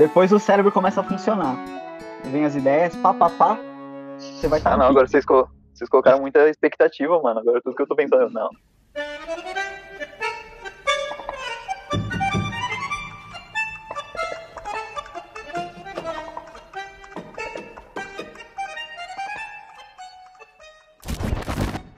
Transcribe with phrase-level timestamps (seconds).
[0.00, 1.56] Depois o cérebro começa a funcionar.
[2.24, 3.58] Vem as ideias, pá, pá, pá.
[4.18, 4.72] Você vai estar.
[4.72, 7.40] Ah, não, agora vocês, co vocês colocaram muita expectativa, mano.
[7.40, 8.48] Agora tudo que eu tô pensando, não.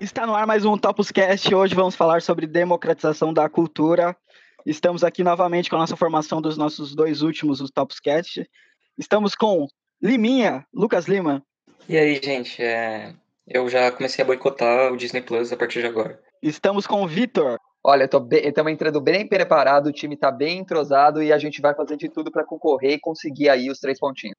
[0.00, 1.54] Está no ar mais um Topuscast.
[1.54, 4.16] Hoje vamos falar sobre democratização da cultura.
[4.64, 8.48] Estamos aqui novamente com a nossa formação dos nossos dois últimos os Topuscast.
[8.96, 9.66] Estamos com
[10.00, 11.44] Liminha, Lucas Lima.
[11.88, 13.12] E aí, gente, é...
[13.46, 16.20] eu já comecei a boicotar o Disney Plus a partir de agora.
[16.40, 17.58] Estamos com o Vitor.
[17.84, 21.96] Olha, estamos entrando bem preparado, o time está bem entrosado e a gente vai fazer
[21.96, 24.36] de tudo para concorrer e conseguir aí os três pontinhos.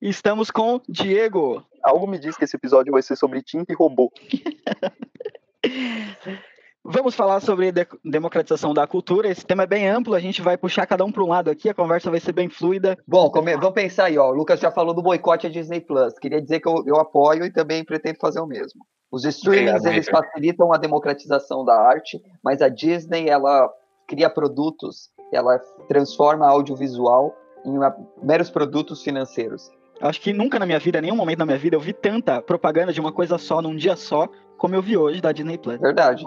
[0.00, 1.66] Estamos com Diego.
[1.82, 4.12] Algo me diz que esse episódio vai ser sobre tinta e robô.
[6.86, 9.26] Vamos falar sobre de democratização da cultura.
[9.28, 11.70] Esse tema é bem amplo, a gente vai puxar cada um para um lado aqui,
[11.70, 12.98] a conversa vai ser bem fluida.
[13.08, 13.56] Bom, come...
[13.56, 14.28] vamos pensar aí, ó.
[14.28, 16.18] O Lucas já falou do boicote à Disney Plus.
[16.18, 18.84] Queria dizer que eu, eu apoio e também pretendo fazer o mesmo.
[19.10, 23.70] Os streamings eles facilitam a democratização da arte, mas a Disney ela
[24.06, 29.70] cria produtos, ela transforma audiovisual em uma, meros produtos financeiros.
[30.02, 32.92] Acho que nunca na minha vida, nenhum momento na minha vida, eu vi tanta propaganda
[32.92, 35.80] de uma coisa só num dia só, como eu vi hoje da Disney Plus.
[35.80, 36.26] Verdade.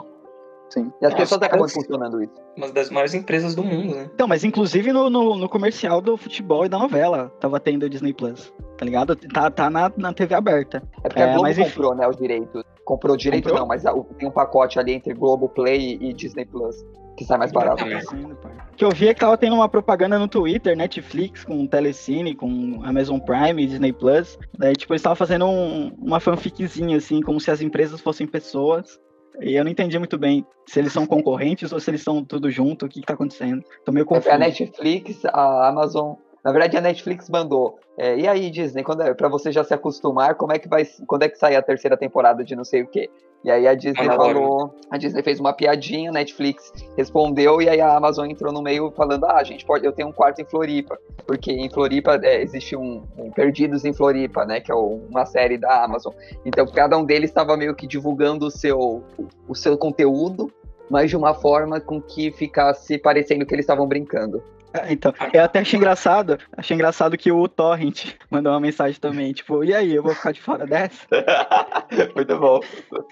[0.70, 0.92] Sim.
[1.02, 2.34] E as pessoas acabam funcionando isso.
[2.56, 4.10] Uma das maiores empresas do mundo, né?
[4.14, 7.90] Então, mas inclusive no, no, no, comercial do futebol e da novela tava tendo o
[7.90, 8.54] Disney Plus.
[8.78, 9.16] Tá ligado?
[9.16, 10.84] Tá, tá na, na TV aberta.
[11.04, 12.02] É porque é, a Globo mas, comprou, enfim.
[12.02, 12.64] né, os direitos.
[12.84, 13.62] Comprou o direito comprou?
[13.62, 13.84] não, mas
[14.18, 16.86] tem um pacote ali entre Globo Play e Disney Plus.
[17.18, 17.84] Que sai mais barato.
[17.84, 22.36] O que eu vi é que tava tendo uma propaganda no Twitter, Netflix, com Telecine,
[22.36, 24.38] com Amazon Prime, Disney Plus.
[24.58, 29.00] Daí, tipo, eles estavam fazendo um, uma fanficzinha, assim, como se as empresas fossem pessoas.
[29.42, 32.50] E eu não entendi muito bem se eles são concorrentes ou se eles são tudo
[32.50, 33.64] junto, o que, que tá acontecendo.
[33.86, 34.32] Tô meio confuso.
[34.32, 36.16] A Netflix, a Amazon.
[36.44, 37.80] Na verdade, a Netflix mandou.
[37.98, 40.86] É, e aí, Disney, quando é, pra você já se acostumar, como é que vai.
[41.06, 43.10] Quando é que sai a terceira temporada de não sei o quê?
[43.48, 47.96] E aí a Disney falou, a Disney fez uma piadinha, Netflix respondeu e aí a
[47.96, 51.54] Amazon entrou no meio falando, ah, gente pode, eu tenho um quarto em Floripa, porque
[51.54, 55.86] em Floripa é, existe um, um, Perdidos em Floripa, né, que é uma série da
[55.86, 56.14] Amazon.
[56.46, 59.02] Então cada um deles estava meio que divulgando o seu,
[59.48, 60.52] o seu conteúdo,
[60.90, 64.44] mas de uma forma com que ficasse parecendo que eles estavam brincando.
[64.90, 69.64] Então, eu até achei engraçado, achei engraçado que o Torrent mandou uma mensagem também, tipo,
[69.64, 71.08] e aí, eu vou ficar de fora dessa?
[72.16, 72.60] Muito bom.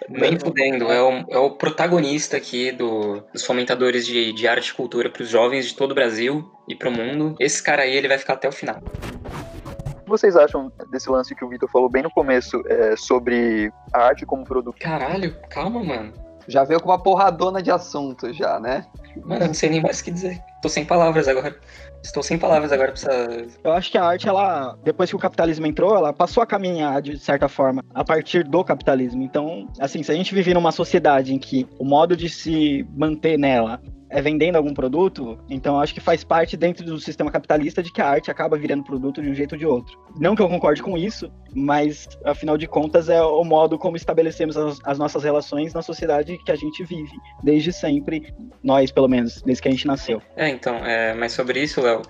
[0.10, 4.74] Nem fudendo, é o, é o protagonista aqui do, dos fomentadores de, de arte e
[4.74, 7.36] cultura para os jovens de todo o Brasil e para o mundo.
[7.40, 8.82] Esse cara aí, ele vai ficar até o final.
[10.02, 13.72] O que vocês acham desse lance que o Vitor falou bem no começo, é, sobre
[13.92, 14.78] a arte como produto?
[14.80, 16.14] Caralho, calma, mano.
[16.48, 18.86] Já veio com uma porradona de assunto já, né?
[19.24, 20.40] Mano, não sei nem mais o que dizer.
[20.62, 21.56] Tô sem palavras agora.
[22.04, 23.48] Estou sem palavras agora pra essa...
[23.64, 27.02] Eu acho que a arte, ela, depois que o capitalismo entrou, ela passou a caminhar
[27.02, 29.24] de certa forma a partir do capitalismo.
[29.24, 33.38] Então, assim, se a gente vive numa sociedade em que o modo de se manter
[33.38, 33.82] nela
[34.16, 38.02] é vendendo algum produto, então acho que faz parte dentro do sistema capitalista de que
[38.02, 40.00] a arte acaba virando produto de um jeito ou de outro.
[40.18, 44.56] Não que eu concorde com isso, mas afinal de contas é o modo como estabelecemos
[44.56, 47.12] as, as nossas relações na sociedade que a gente vive
[47.44, 48.34] desde sempre,
[48.64, 50.22] nós pelo menos, desde que a gente nasceu.
[50.38, 52.02] É, então, é, mas sobre isso, Léo,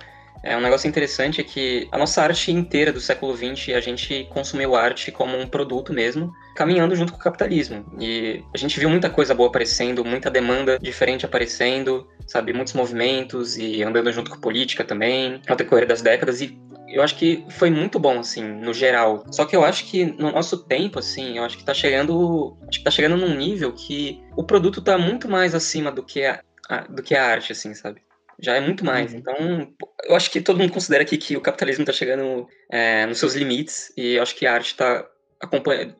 [0.43, 4.25] é um negócio interessante é que a nossa arte inteira do século XX, a gente
[4.29, 7.85] consumiu arte como um produto mesmo, caminhando junto com o capitalismo.
[7.99, 12.53] E a gente viu muita coisa boa aparecendo, muita demanda diferente aparecendo, sabe?
[12.53, 16.41] Muitos movimentos e andando junto com política também, ao decorrer das décadas.
[16.41, 16.57] E
[16.87, 19.25] eu acho que foi muito bom, assim, no geral.
[19.31, 22.57] Só que eu acho que no nosso tempo, assim, eu acho que tá chegando.
[22.67, 26.23] Acho que tá chegando num nível que o produto tá muito mais acima do que
[26.23, 28.01] a, a do que a arte, assim, sabe?
[28.39, 29.13] já é muito mais.
[29.13, 29.19] Uhum.
[29.19, 29.73] Então,
[30.03, 33.33] eu acho que todo mundo considera aqui que o capitalismo está chegando é, nos seus
[33.33, 35.05] limites e eu acho que a arte está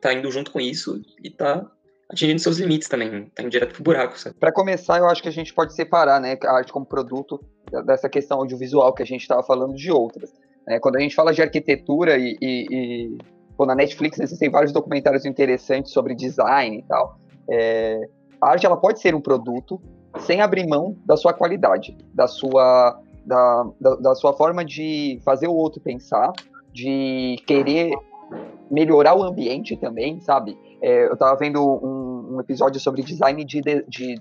[0.00, 1.64] tá indo junto com isso e está
[2.10, 5.32] atingindo seus limites também, tá indo direto pro buraco, Para começar, eu acho que a
[5.32, 7.40] gente pode separar, né, a arte como produto
[7.84, 10.32] dessa questão audiovisual que a gente estava falando de outras.
[10.66, 10.78] Né?
[10.78, 13.18] Quando a gente fala de arquitetura e, e, e
[13.56, 17.18] pô, na Netflix existem vários documentários interessantes sobre design e tal.
[17.50, 18.00] É,
[18.40, 19.80] a arte ela pode ser um produto,
[20.20, 25.48] sem abrir mão da sua qualidade, da sua, da, da, da sua forma de fazer
[25.48, 26.32] o outro pensar,
[26.72, 27.92] de querer
[28.70, 30.56] melhorar o ambiente também, sabe?
[30.82, 34.20] É, eu tava vendo um, um episódio sobre design de, de,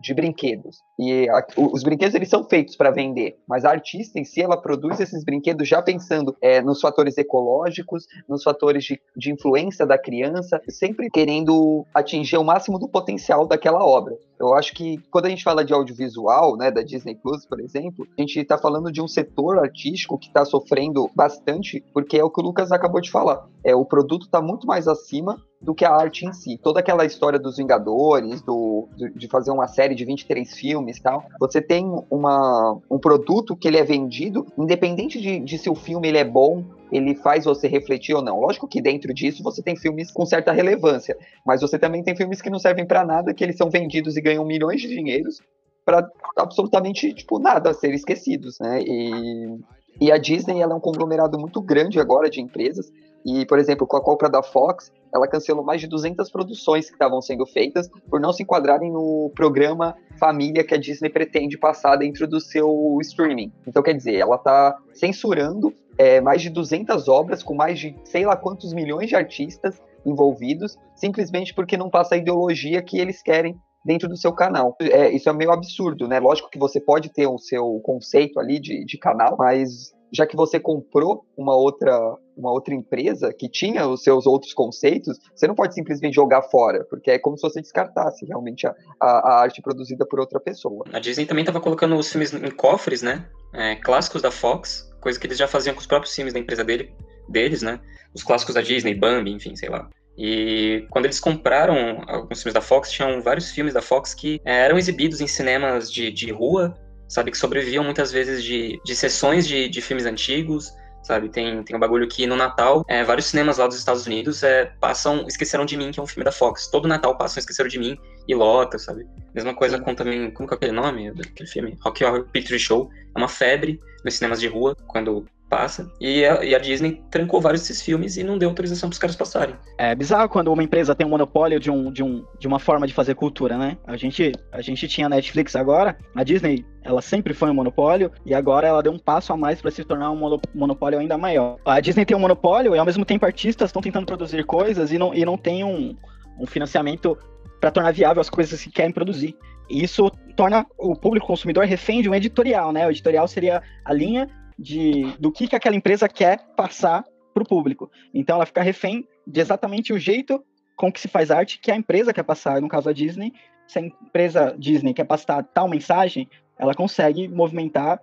[0.00, 0.78] de brinquedos.
[0.98, 4.56] E a, os brinquedos eles são feitos para vender, mas a artista em si ela
[4.56, 9.98] produz esses brinquedos já pensando é, nos fatores ecológicos, nos fatores de, de influência da
[9.98, 14.16] criança, sempre querendo atingir o máximo do potencial daquela obra.
[14.38, 18.06] Eu acho que quando a gente fala de audiovisual, né, da Disney Plus, por exemplo,
[18.16, 22.30] a gente está falando de um setor artístico que está sofrendo bastante, porque é o
[22.30, 23.46] que o Lucas acabou de falar.
[23.64, 26.58] É o produto está muito mais acima do que a arte em si.
[26.62, 31.24] Toda aquela história dos Vingadores, do, de fazer uma série de 23 filmes e tal,
[31.40, 36.08] você tem uma, um produto que ele é vendido, independente de, de se o filme
[36.08, 38.40] ele é bom, ele faz você refletir ou não.
[38.40, 42.40] Lógico que dentro disso você tem filmes com certa relevância, mas você também tem filmes
[42.40, 45.40] que não servem para nada, que eles são vendidos e ganham milhões de dinheiros
[45.84, 46.06] para
[46.36, 48.82] absolutamente tipo nada, ser esquecidos, né?
[48.82, 49.58] E,
[50.00, 52.92] e a Disney ela é um conglomerado muito grande agora de empresas
[53.24, 56.92] e, por exemplo, com a compra da Fox, ela cancelou mais de 200 produções que
[56.92, 61.96] estavam sendo feitas por não se enquadrarem no programa família que a Disney pretende passar
[61.96, 63.52] dentro do seu streaming.
[63.66, 68.24] Então, quer dizer, ela está censurando é, mais de 200 obras com mais de sei
[68.24, 73.60] lá quantos milhões de artistas envolvidos, simplesmente porque não passa a ideologia que eles querem
[73.84, 74.76] dentro do seu canal.
[74.80, 76.18] É, isso é meio absurdo, né?
[76.20, 80.36] Lógico que você pode ter o seu conceito ali de, de canal, mas já que
[80.36, 85.56] você comprou uma outra uma outra empresa que tinha os seus outros conceitos, você não
[85.56, 89.60] pode simplesmente jogar fora, porque é como se você descartasse realmente a, a, a arte
[89.60, 90.84] produzida por outra pessoa.
[90.92, 93.28] A Disney também estava colocando os filmes em cofres, né?
[93.52, 96.64] É, clássicos da Fox, coisa que eles já faziam com os próprios filmes da empresa
[96.64, 96.92] dele,
[97.28, 97.80] deles, né?
[98.14, 99.88] Os clássicos da Disney, Bambi, enfim, sei lá.
[100.16, 104.64] E quando eles compraram alguns filmes da Fox, tinham vários filmes da Fox que é,
[104.64, 106.74] eram exibidos em cinemas de, de rua
[107.08, 107.30] sabe?
[107.30, 110.72] Que sobreviviam muitas vezes de, de sessões de, de filmes antigos,
[111.02, 111.28] sabe?
[111.28, 114.66] Tem, tem um bagulho que no Natal, é, vários cinemas lá dos Estados Unidos é,
[114.80, 116.68] passam Esqueceram de Mim, que é um filme da Fox.
[116.68, 119.06] Todo Natal passam Esqueceram de Mim e lota, sabe?
[119.34, 119.84] Mesma coisa Sim.
[119.84, 121.78] com também, como que é aquele nome daquele filme?
[121.80, 122.90] Rock Horror Picture Show.
[123.14, 125.90] É uma febre nos cinemas de rua, quando passa.
[126.00, 128.98] E a, e a, Disney trancou vários desses filmes e não deu autorização para os
[128.98, 129.54] caras passarem.
[129.78, 132.86] É bizarro quando uma empresa tem um monopólio de, um, de, um, de uma forma
[132.86, 133.76] de fazer cultura, né?
[133.86, 138.34] A gente, a gente tinha Netflix agora, a Disney, ela sempre foi um monopólio e
[138.34, 141.56] agora ela deu um passo a mais para se tornar um monopólio ainda maior.
[141.64, 144.98] A Disney tem um monopólio e ao mesmo tempo artistas estão tentando produzir coisas e
[144.98, 145.96] não, e não tem um,
[146.38, 147.16] um financiamento
[147.60, 149.36] para tornar viável as coisas que querem produzir.
[149.68, 152.86] E isso torna o público consumidor refém de um editorial, né?
[152.86, 157.46] O editorial seria a linha de, do que, que aquela empresa quer passar para o
[157.46, 157.90] público.
[158.12, 160.42] Então ela fica refém de exatamente o jeito
[160.76, 162.60] com que se faz arte que a empresa quer passar.
[162.60, 163.32] No caso a Disney,
[163.66, 166.28] se a empresa Disney quer passar tal mensagem,
[166.58, 168.00] ela consegue movimentar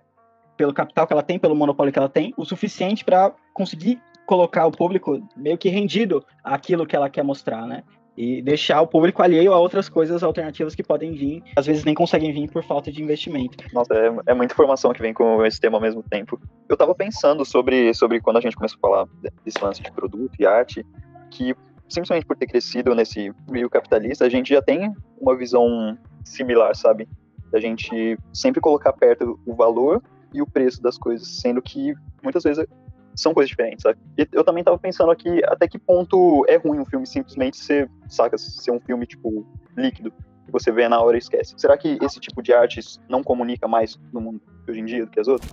[0.56, 4.66] pelo capital que ela tem, pelo monopólio que ela tem, o suficiente para conseguir colocar
[4.66, 7.84] o público meio que rendido àquilo que ela quer mostrar, né?
[8.16, 11.94] E deixar o público alheio a outras coisas alternativas que podem vir, às vezes nem
[11.94, 13.62] conseguem vir por falta de investimento.
[13.72, 16.40] Nossa, é, é muita informação que vem com esse tema ao mesmo tempo.
[16.68, 19.08] Eu tava pensando sobre, sobre quando a gente começou a falar
[19.44, 20.84] desse lance de produto e arte,
[21.30, 21.54] que
[21.88, 27.08] simplesmente por ter crescido nesse meio capitalista, a gente já tem uma visão similar, sabe?
[27.50, 30.02] Da gente sempre colocar perto o valor
[30.32, 32.66] e o preço das coisas, sendo que muitas vezes
[33.16, 33.98] são coisas diferentes, sabe?
[34.16, 37.90] E eu também tava pensando aqui até que ponto é ruim um filme simplesmente ser,
[38.08, 39.46] saca, ser um filme, tipo,
[39.76, 40.12] líquido,
[40.44, 41.54] que você vê na hora e esquece.
[41.56, 45.10] Será que esse tipo de arte não comunica mais no mundo hoje em dia do
[45.10, 45.50] que as outras?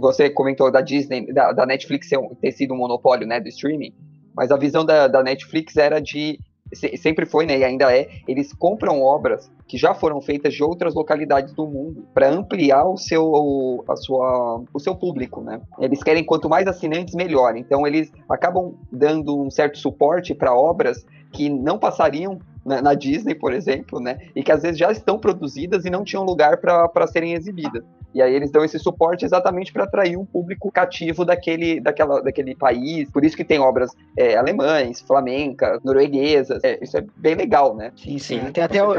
[0.00, 2.08] Você comentou da Disney, da, da Netflix
[2.40, 3.94] ter sido um monopólio, né, do streaming,
[4.34, 6.38] mas a visão da, da Netflix era de
[6.74, 10.94] sempre foi, né, e ainda é, eles compram obras que já foram feitas de outras
[10.94, 15.60] localidades do mundo para ampliar o seu a sua o seu público, né?
[15.78, 17.56] Eles querem quanto mais assinantes melhor.
[17.56, 23.34] Então eles acabam dando um certo suporte para obras que não passariam na, na, Disney,
[23.34, 24.18] por exemplo, né?
[24.36, 27.82] E que às vezes já estão produzidas e não tinham lugar para serem exibidas.
[28.14, 32.54] E aí eles dão esse suporte exatamente para atrair um público cativo daquele, daquela, daquele
[32.54, 33.10] país.
[33.10, 36.62] Por isso que tem obras é, alemães, flamencas, norueguesas.
[36.62, 37.92] É, isso é bem legal, né?
[37.96, 38.40] Sim, sim.
[38.52, 38.94] Tem até o,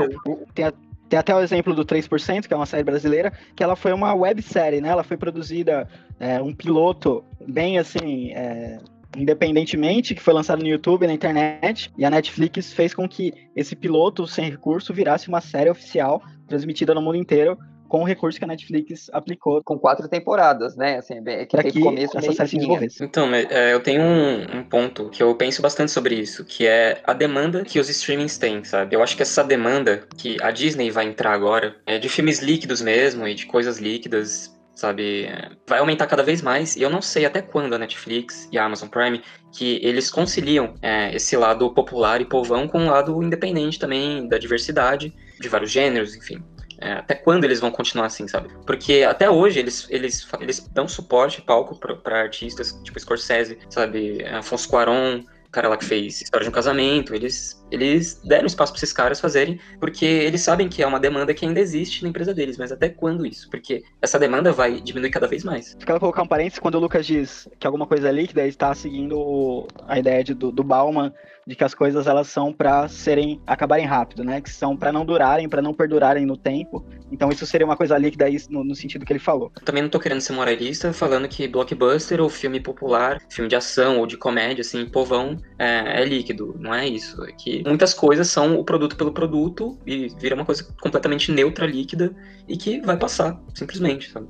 [0.54, 0.74] tem, a,
[1.10, 4.14] tem até o exemplo do 3%, que é uma série brasileira, que ela foi uma
[4.16, 4.90] websérie, né?
[4.90, 5.88] Ela foi produzida,
[6.20, 8.80] é, um piloto bem assim, é,
[9.16, 13.76] independentemente, que foi lançado no YouTube, na internet, e a Netflix fez com que esse
[13.76, 17.58] piloto sem recurso virasse uma série oficial transmitida no mundo inteiro
[17.94, 19.62] com o recurso que a Netflix aplicou.
[19.64, 20.98] Com quatro temporadas, né?
[20.98, 23.04] Assim, é que, que começo essa série se desenvolvesse.
[23.04, 27.00] Então, é, eu tenho um, um, ponto que eu penso bastante sobre isso, que é
[27.04, 28.96] a demanda que os streamings têm, sabe?
[28.96, 32.82] Eu acho que essa demanda que a Disney vai entrar agora é de filmes líquidos
[32.82, 35.28] mesmo e de coisas líquidas sabe?
[35.68, 38.66] Vai aumentar cada vez mais, e eu não sei até quando a Netflix e a
[38.66, 39.22] Amazon Prime,
[39.52, 44.40] que eles conciliam é, esse lado popular e povão com o lado independente também, da
[44.40, 46.44] diversidade, de vários gêneros, enfim.
[46.84, 48.50] É, até quando eles vão continuar assim, sabe?
[48.66, 54.22] Porque até hoje eles, eles, eles dão suporte, palco para artistas tipo Scorsese, sabe?
[54.26, 58.80] Afonso Cuarón, cara lá que fez História de um Casamento, eles, eles deram espaço para
[58.80, 62.34] esses caras fazerem, porque eles sabem que é uma demanda que ainda existe na empresa
[62.34, 63.50] deles, mas até quando isso?
[63.50, 65.76] Porque essa demanda vai diminuir cada vez mais.
[65.76, 68.74] Quero colocar um parênteses, quando o Lucas diz que alguma coisa é líquida, ele está
[68.74, 71.14] seguindo a ideia de, do, do Bauman
[71.46, 74.42] de que as coisas elas são para serem acabarem rápido, né?
[74.42, 76.86] Que são para não durarem, para não perdurarem no tempo.
[77.12, 79.52] Então isso seria uma coisa líquida no, no, sentido que ele falou.
[79.64, 84.00] Também não tô querendo ser moralista falando que blockbuster ou filme popular, filme de ação
[84.00, 86.56] ou de comédia, assim, povão, é, é líquido.
[86.60, 87.24] Não é isso.
[87.26, 91.66] É que muitas coisas são o produto pelo produto e vira uma coisa completamente neutra,
[91.66, 92.16] líquida
[92.48, 94.28] e que vai passar, simplesmente, sabe?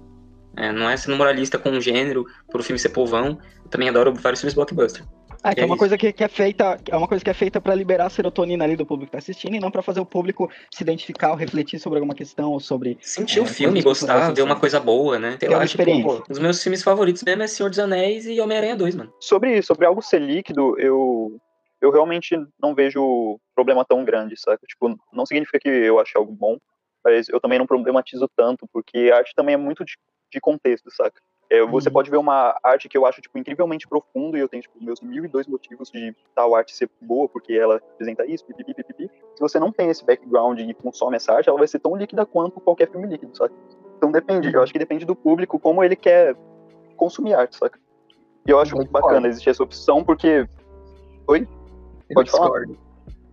[0.55, 3.39] É, não é sendo moralista com um gênero, por o filme ser povão.
[3.63, 5.03] Eu também adoro vários filmes blockbuster.
[5.44, 7.34] É, que é, é uma coisa que, que, é feita, é uma coisa que é
[7.34, 10.00] feita para liberar a serotonina ali do público que tá assistindo e não para fazer
[10.00, 13.82] o público se identificar ou refletir sobre alguma questão ou sobre sentir é, o filme,
[13.82, 15.36] gostar, ver uma coisa boa, né?
[15.38, 16.04] Tem uma tipo, experiência.
[16.04, 19.14] Pô, os meus filmes favoritos mesmo é Senhor dos Anéis e Homem-Aranha 2, mano.
[19.20, 21.38] Sobre sobre algo ser líquido, eu
[21.82, 24.60] eu realmente não vejo problema tão grande, sabe?
[24.66, 26.58] Tipo, não significa que eu ache algo bom,
[27.04, 29.94] mas eu também não problematizo tanto, porque a arte também é muito de,
[30.32, 31.20] de contexto, saca?
[31.50, 31.94] É, você uhum.
[31.94, 35.02] pode ver uma arte que eu acho tipo, incrivelmente profundo e eu tenho tipo, meus
[35.02, 39.10] mil e dois motivos de tal arte ser boa, porque ela apresenta isso, pipipi, pipipi.
[39.36, 42.26] Se você não tem esse background e consome essa arte, ela vai ser tão líquida
[42.26, 43.54] quanto qualquer filme líquido, sabe?
[43.98, 46.36] Então depende, eu acho que depende do público, como ele quer
[46.98, 47.80] consumir arte, saca?
[48.46, 50.48] E eu acho muito bacana existir essa opção, porque.
[51.28, 51.48] Oi?
[52.14, 52.66] Pode falar.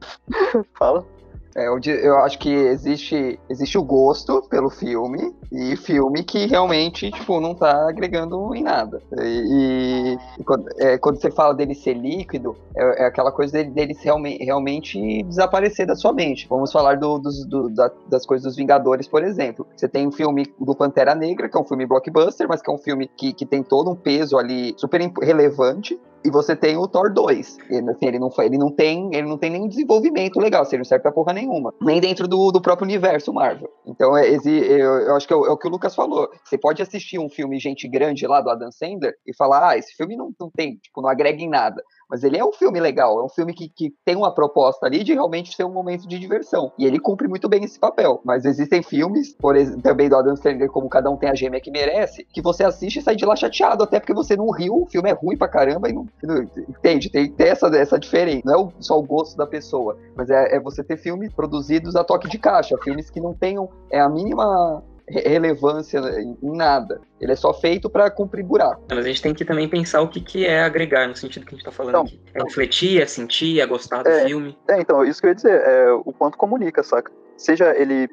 [0.79, 1.05] Fala.
[1.55, 7.41] É, eu acho que existe, existe o gosto pelo filme e filme que realmente, tipo,
[7.41, 9.03] não tá agregando em nada.
[9.21, 13.71] E, e quando, é, quando, você fala dele ser líquido, é, é aquela coisa dele,
[13.71, 16.47] dele realmente, realmente desaparecer da sua mente.
[16.49, 19.67] Vamos falar do, dos, do, da, das coisas dos Vingadores, por exemplo.
[19.77, 22.73] Você tem um filme do Pantera Negra, que é um filme blockbuster, mas que é
[22.73, 25.99] um filme que, que tem todo um peso ali super relevante.
[26.25, 27.59] E você tem o Thor 2.
[27.71, 30.81] Ele, assim, ele, não, ele, não tem, ele não tem nenhum desenvolvimento legal, assim, ele
[30.81, 31.73] não serve pra porra nenhuma.
[31.81, 33.71] Nem dentro do, do próprio universo Marvel.
[33.87, 36.29] Então, é, eu, eu acho que é o, é o, que o Lucas falou.
[36.45, 39.95] Você pode assistir um filme Gente Grande lá do Adam Sandler e falar, ah, esse
[39.95, 41.83] filme não, não tem, tipo, não agrega em nada.
[42.11, 45.05] Mas ele é um filme legal, é um filme que, que tem uma proposta ali
[45.05, 46.73] de realmente ser um momento de diversão.
[46.77, 48.21] E ele cumpre muito bem esse papel.
[48.25, 51.61] Mas existem filmes, por exemplo, também do Adam Sandler, como Cada Um Tem a Gêmea
[51.61, 54.83] que Merece, que você assiste e sai de lá chateado, até porque você não riu,
[54.83, 56.07] o filme é ruim pra caramba e não.
[56.23, 57.11] não entende?
[57.11, 58.43] Tem, tem essa, essa diferença.
[58.45, 62.03] Não é só o gosto da pessoa, mas é, é você ter filmes produzidos a
[62.03, 67.01] toque de caixa, filmes que não tenham é, a mínima relevância em nada.
[67.21, 68.85] Ele é só feito para cumprir buraco.
[68.89, 71.55] Mas a gente tem que também pensar o que, que é agregar, no sentido que
[71.55, 72.21] a gente está falando então, aqui.
[72.35, 74.57] É refletir, é sentir, é gostar do é, filme.
[74.69, 77.13] É, então, isso que eu ia dizer, é o quanto comunica, saca?
[77.37, 78.09] Seja ele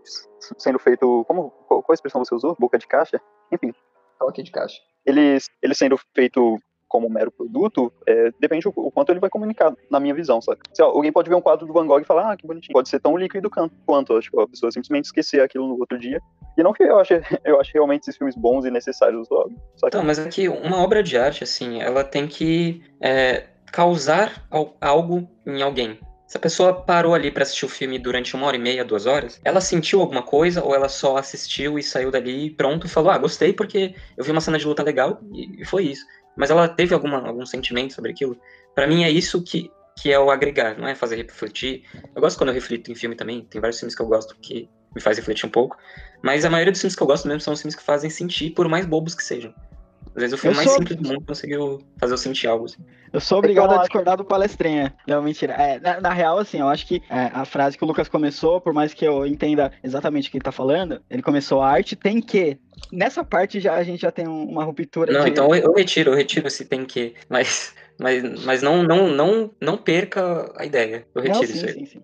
[0.57, 1.25] sendo feito.
[1.27, 2.55] Como, qual, qual expressão você usou?
[2.57, 3.21] Boca de caixa?
[3.51, 3.73] Enfim.
[4.17, 4.77] Toque de caixa.
[5.05, 9.73] Ele, ele sendo feito como mero produto, é, depende o, o, quanto ele vai comunicar,
[9.89, 10.59] na minha visão, sabe?
[10.79, 12.73] Ó, alguém pode ver um quadro do Van Gogh e falar, ah, que bonitinho.
[12.73, 13.49] Pode ser tão líquido
[13.85, 16.19] quanto, tipo, a pessoa simplesmente esquecer aquilo no outro dia.
[16.57, 19.51] E não que eu ache, eu acho realmente esses filmes bons e necessários logo.
[19.75, 19.87] Sabe?
[19.87, 24.47] Então, mas é que uma obra de arte, assim, ela tem que é, causar
[24.81, 25.99] algo em alguém.
[26.27, 29.05] Se a pessoa parou ali para assistir o filme durante uma hora e meia, duas
[29.05, 33.09] horas, ela sentiu alguma coisa ou ela só assistiu e saiu dali pronto e falou:
[33.09, 36.05] Ah, gostei porque eu vi uma cena de luta legal e foi isso
[36.37, 38.39] mas ela teve alguma, algum sentimento sobre aquilo.
[38.75, 41.83] Para mim é isso que, que é o agregar, não é fazer refletir.
[42.15, 44.69] Eu gosto quando eu reflito em filme também, tem vários filmes que eu gosto que
[44.95, 45.75] me faz refletir um pouco,
[46.21, 48.51] mas a maioria dos filmes que eu gosto mesmo são os filmes que fazem sentir,
[48.51, 49.53] por mais bobos que sejam.
[50.17, 50.79] Às vezes o filme eu mais sou...
[50.79, 52.83] simples do mundo conseguiu fazer eu sentir algo assim.
[53.13, 54.91] Eu sou obrigado a discordar do palestrinha.
[55.07, 55.53] Não, mentira.
[55.53, 58.59] É, na, na, real, assim, eu acho que é, a frase que o Lucas começou,
[58.59, 61.95] por mais que eu entenda exatamente o que ele tá falando, ele começou a arte
[61.95, 62.57] tem que.
[62.91, 65.13] Nessa parte já a gente já tem uma ruptura.
[65.13, 65.29] Não, de...
[65.29, 67.13] então eu, eu retiro, eu retiro esse tem que.
[67.29, 71.05] Mas, mas, mas não, não, não, não perca a ideia.
[71.13, 71.73] Eu retiro não, sim, isso aí.
[71.73, 72.03] Sim, sim.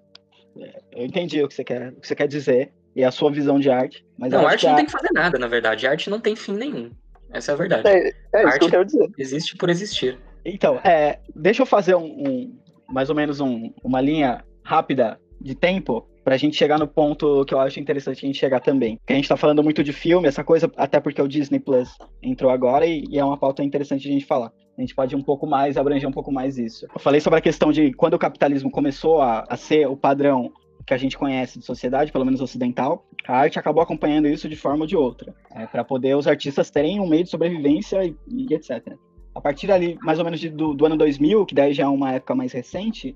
[0.61, 3.31] É, eu entendi o que você quer, o que você quer dizer e a sua
[3.31, 4.05] visão de arte.
[4.15, 4.75] Mas não, arte não a...
[4.75, 5.87] tem que fazer nada, na verdade.
[5.87, 6.91] A arte não tem fim nenhum.
[7.33, 7.87] Essa é a verdade.
[7.87, 9.09] É, é isso que eu quero dizer.
[9.17, 10.19] Existe por existir.
[10.45, 15.55] Então, é, deixa eu fazer um, um mais ou menos um, uma linha rápida de
[15.55, 18.97] tempo pra gente chegar no ponto que eu acho interessante a gente chegar também.
[19.05, 21.89] Que a gente tá falando muito de filme, essa coisa, até porque o Disney Plus
[22.21, 24.51] entrou agora e, e é uma pauta interessante a gente falar.
[24.77, 26.87] A gente pode ir um pouco mais, abranger um pouco mais isso.
[26.93, 30.51] Eu falei sobre a questão de quando o capitalismo começou a, a ser o padrão
[30.85, 34.55] que a gente conhece de sociedade, pelo menos ocidental, a arte acabou acompanhando isso de
[34.55, 38.15] forma ou de outra, é, para poder os artistas terem um meio de sobrevivência e,
[38.27, 38.95] e etc.
[39.33, 41.87] A partir ali, mais ou menos de, do, do ano 2000, que daí já é
[41.87, 43.15] uma época mais recente,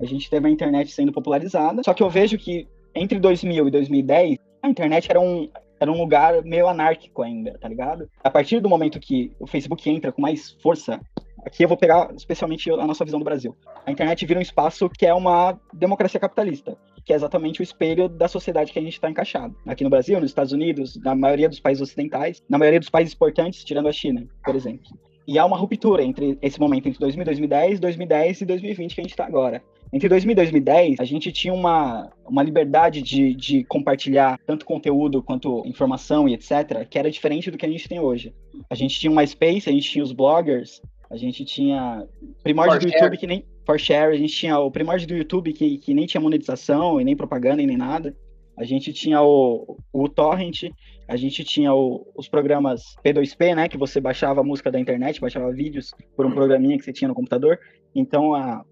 [0.00, 1.82] a gente teve a internet sendo popularizada.
[1.84, 5.48] Só que eu vejo que entre 2000 e 2010, a internet era um,
[5.80, 8.08] era um lugar meio anárquico ainda, tá ligado?
[8.22, 11.00] A partir do momento que o Facebook entra com mais força,
[11.44, 13.56] aqui eu vou pegar especialmente a nossa visão do Brasil.
[13.86, 18.08] A internet vira um espaço que é uma democracia capitalista, que é exatamente o espelho
[18.08, 19.56] da sociedade que a gente está encaixado.
[19.66, 23.14] Aqui no Brasil, nos Estados Unidos, na maioria dos países ocidentais, na maioria dos países
[23.14, 24.88] importantes, tirando a China, por exemplo.
[25.26, 29.04] E há uma ruptura entre esse momento entre 2000 2010, 2010 e 2020 que a
[29.04, 29.62] gente está agora.
[29.92, 35.22] Entre 2000 e 2010, a gente tinha uma, uma liberdade de, de compartilhar tanto conteúdo
[35.22, 38.34] quanto informação e etc., que era diferente do que a gente tem hoje.
[38.70, 40.80] A gente tinha uma Space, a gente tinha os bloggers,
[41.10, 42.06] a gente tinha
[42.42, 45.78] primórdio do YouTube que nem for share, a gente tinha o primórdio do YouTube que,
[45.78, 48.14] que nem tinha monetização e nem propaganda e nem nada.
[48.56, 50.64] A gente tinha o, o torrent,
[51.06, 55.20] a gente tinha o, os programas P2P, né, que você baixava a música da internet,
[55.20, 57.58] baixava vídeos por um programinha que você tinha no computador.
[57.94, 58.64] Então a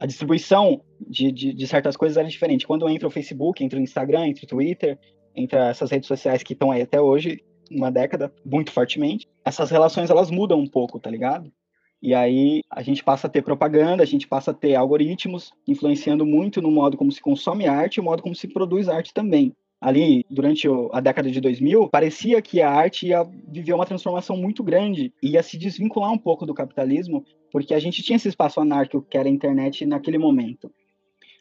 [0.00, 2.66] a distribuição de, de, de, certas coisas era diferente.
[2.66, 4.98] Quando entra o Facebook, entra o Instagram, entra o Twitter,
[5.36, 10.10] entra essas redes sociais que estão aí até hoje, uma década, muito fortemente, essas relações
[10.10, 11.52] elas mudam um pouco, tá ligado?
[12.02, 16.24] E aí a gente passa a ter propaganda, a gente passa a ter algoritmos influenciando
[16.24, 19.54] muito no modo como se consome arte e o modo como se produz arte também
[19.80, 24.62] ali durante a década de 2000, parecia que a arte ia viver uma transformação muito
[24.62, 29.02] grande, ia se desvincular um pouco do capitalismo, porque a gente tinha esse espaço anárquico
[29.02, 30.70] que era a internet naquele momento.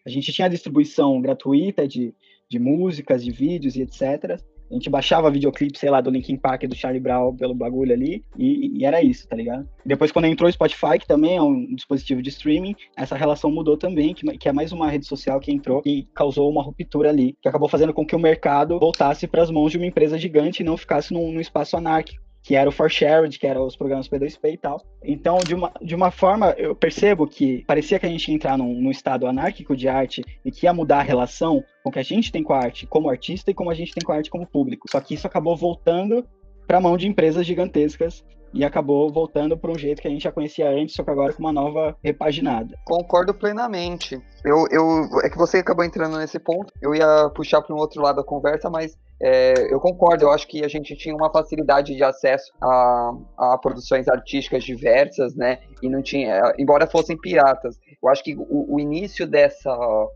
[0.05, 2.13] A gente tinha a distribuição gratuita de,
[2.49, 4.41] de músicas, de vídeos e etc.
[4.69, 8.23] A gente baixava videoclipe, sei lá, do Linkin Park do Charlie Brown pelo bagulho ali,
[8.37, 9.67] e, e, era isso, tá ligado?
[9.85, 13.77] Depois, quando entrou o Spotify, que também é um dispositivo de streaming, essa relação mudou
[13.77, 17.35] também, que, que é mais uma rede social que entrou e causou uma ruptura ali,
[17.41, 20.61] que acabou fazendo com que o mercado voltasse para as mãos de uma empresa gigante
[20.61, 23.75] e não ficasse num, num espaço anárquico que era o For Shared, que era os
[23.75, 24.81] programas P2P e tal.
[25.03, 28.57] Então, de uma, de uma forma, eu percebo que parecia que a gente ia entrar
[28.57, 32.03] num, num estado anárquico de arte e que ia mudar a relação com que a
[32.03, 34.29] gente tem com a arte como artista e como a gente tem com a arte
[34.29, 34.87] como público.
[34.89, 36.25] Só que isso acabou voltando
[36.67, 40.23] para a mão de empresas gigantescas e acabou voltando para um jeito que a gente
[40.23, 42.75] já conhecia antes, só que agora com uma nova repaginada.
[42.85, 44.19] Concordo plenamente.
[44.43, 46.73] Eu, eu, é que você acabou entrando nesse ponto.
[46.81, 50.25] Eu ia puxar para um outro lado da conversa, mas é, eu concordo.
[50.25, 55.35] Eu acho que a gente tinha uma facilidade de acesso a, a produções artísticas diversas,
[55.35, 55.59] né?
[55.81, 57.77] E não tinha, embora fossem piratas.
[58.01, 59.75] Eu acho que o, o início dessa,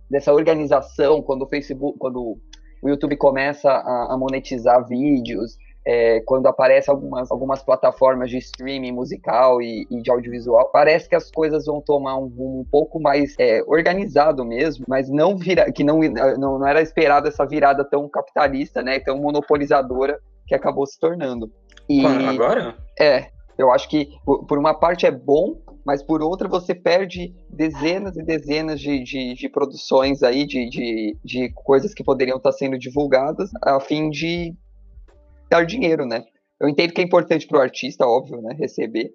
[0.10, 2.38] dessa organização, quando o Facebook, quando
[2.82, 8.92] o YouTube começa a, a monetizar vídeos é, quando aparece algumas, algumas plataformas de streaming
[8.92, 13.00] musical e, e, de audiovisual, parece que as coisas vão tomar um rumo um pouco
[13.00, 17.84] mais é, organizado mesmo, mas não vira, que não, não, não era esperado essa virada
[17.84, 21.52] tão capitalista, né, tão monopolizadora que acabou se tornando.
[21.90, 22.76] E, Agora?
[23.00, 28.16] É, eu acho que por uma parte é bom, mas por outra você perde dezenas
[28.16, 32.78] e dezenas de, de, de produções aí, de, de, de, coisas que poderiam estar sendo
[32.78, 34.56] divulgadas, a fim de
[35.54, 36.24] dar dinheiro, né?
[36.60, 38.56] Eu entendo que é importante para o artista, óbvio, né?
[38.58, 39.12] Receber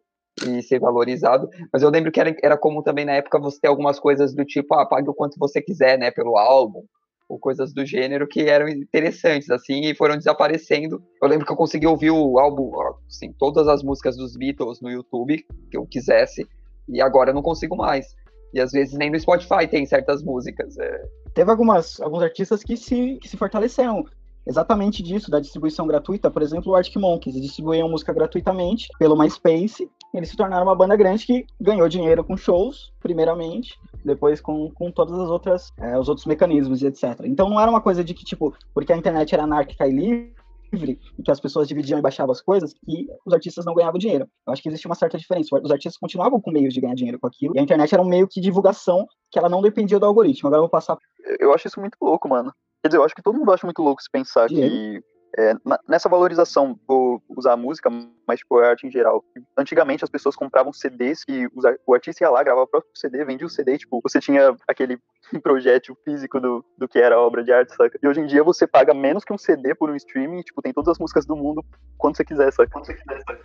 [0.46, 3.66] e ser valorizado, mas eu lembro que era, era comum também na época você ter
[3.66, 6.84] algumas coisas do tipo, ah, pague o quanto você quiser, né, pelo álbum,
[7.28, 11.02] ou coisas do gênero que eram interessantes, assim, e foram desaparecendo.
[11.20, 12.70] Eu lembro que eu consegui ouvir o álbum,
[13.08, 16.46] assim, todas as músicas dos Beatles no YouTube, que eu quisesse,
[16.88, 18.06] e agora eu não consigo mais.
[18.54, 20.78] E às vezes nem no Spotify tem certas músicas.
[20.78, 21.02] É...
[21.34, 24.04] Teve algumas, alguns artistas que se, que se fortaleceram
[24.48, 26.30] exatamente disso, da distribuição gratuita.
[26.30, 29.88] Por exemplo, o Arctic Monkeys, distribuíam música gratuitamente pelo MySpace.
[30.14, 34.90] Eles se tornaram uma banda grande que ganhou dinheiro com shows, primeiramente, depois com, com
[34.90, 37.20] todas as outras, é, os outros mecanismos e etc.
[37.24, 40.98] Então não era uma coisa de que, tipo, porque a internet era anárquica e livre,
[41.18, 44.26] e que as pessoas dividiam e baixavam as coisas, que os artistas não ganhavam dinheiro.
[44.46, 45.48] Eu acho que existe uma certa diferença.
[45.62, 48.08] Os artistas continuavam com meios de ganhar dinheiro com aquilo, e a internet era um
[48.08, 50.48] meio que divulgação que ela não dependia do algoritmo.
[50.48, 50.96] Agora eu vou passar.
[51.38, 52.52] Eu acho isso muito louco, mano.
[52.82, 55.02] Quer dizer, eu acho que todo mundo acha muito louco se pensar que
[55.36, 55.54] é,
[55.88, 57.90] nessa valorização, vou usar a música,
[58.26, 59.24] mas tipo, a arte em geral.
[59.56, 61.48] Antigamente as pessoas compravam CDs que
[61.86, 64.98] o artista ia lá, gravava o próprio CD, vendia o CD, tipo, você tinha aquele
[65.42, 67.98] projétil físico do, do que era a obra de arte, saca?
[68.02, 70.72] E hoje em dia você paga menos que um CD por um streaming, tipo, tem
[70.72, 71.64] todas as músicas do mundo
[71.96, 72.70] quando você quiser, saca?
[72.70, 73.40] Quando você quiser, saca?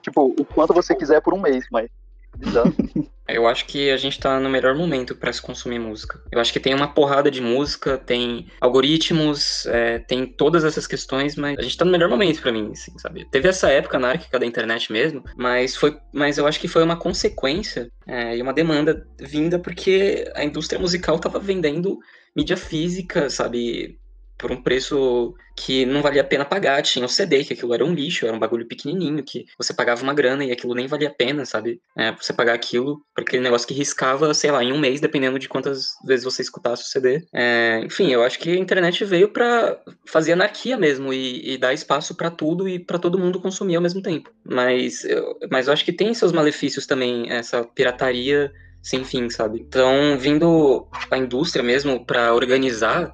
[0.00, 1.90] Tipo, o quanto você quiser por um mês, mas
[3.28, 6.18] Eu acho que a gente tá no melhor momento para se consumir música.
[6.32, 11.36] Eu acho que tem uma porrada de música, tem algoritmos, é, tem todas essas questões,
[11.36, 13.28] mas a gente tá no melhor momento para mim, assim, sabe?
[13.30, 16.96] Teve essa época anárquica da internet mesmo, mas foi, mas eu acho que foi uma
[16.96, 21.98] consequência é, e uma demanda vinda porque a indústria musical tava vendendo
[22.34, 23.98] mídia física, sabe?
[24.38, 26.80] Por um preço que não valia a pena pagar.
[26.82, 30.02] Tinha o CD, que aquilo era um lixo, era um bagulho pequenininho, que você pagava
[30.02, 31.80] uma grana e aquilo nem valia a pena, sabe?
[31.96, 35.38] É, você pagar aquilo por aquele negócio que riscava, sei lá, em um mês, dependendo
[35.38, 37.26] de quantas vezes você escutasse o CD.
[37.34, 41.74] É, enfim, eu acho que a internet veio para fazer anarquia mesmo e, e dar
[41.74, 44.30] espaço para tudo e para todo mundo consumir ao mesmo tempo.
[44.44, 49.60] Mas eu, mas eu acho que tem seus malefícios também, essa pirataria sem fim, sabe?
[49.60, 53.12] Então, vindo a indústria mesmo para organizar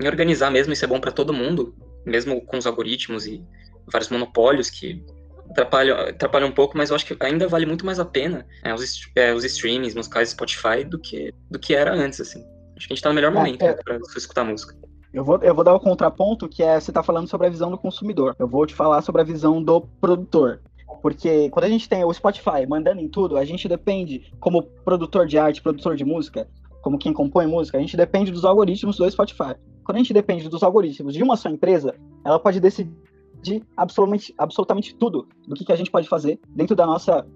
[0.00, 3.44] em organizar mesmo, isso é bom para todo mundo, mesmo com os algoritmos e
[3.86, 5.04] vários monopólios que
[5.50, 8.72] atrapalham, atrapalham um pouco, mas eu acho que ainda vale muito mais a pena é,
[8.74, 12.44] os, é, os streamings musicais Spotify do que, do que era antes, assim.
[12.76, 13.74] Acho que a gente tá no melhor é, momento é, é.
[13.74, 14.74] para escutar música.
[15.12, 17.70] Eu vou, eu vou dar o contraponto, que é você tá falando sobre a visão
[17.70, 18.34] do consumidor.
[18.36, 20.60] Eu vou te falar sobre a visão do produtor.
[21.00, 25.26] Porque quando a gente tem o Spotify mandando em tudo, a gente depende, como produtor
[25.26, 26.48] de arte, produtor de música,
[26.82, 29.54] como quem compõe música, a gente depende dos algoritmos do Spotify
[29.84, 31.94] quando a gente depende dos algoritmos de uma só empresa,
[32.24, 36.86] ela pode decidir absolutamente, absolutamente tudo do que, que a gente pode fazer dentro da
[36.86, 37.26] nossa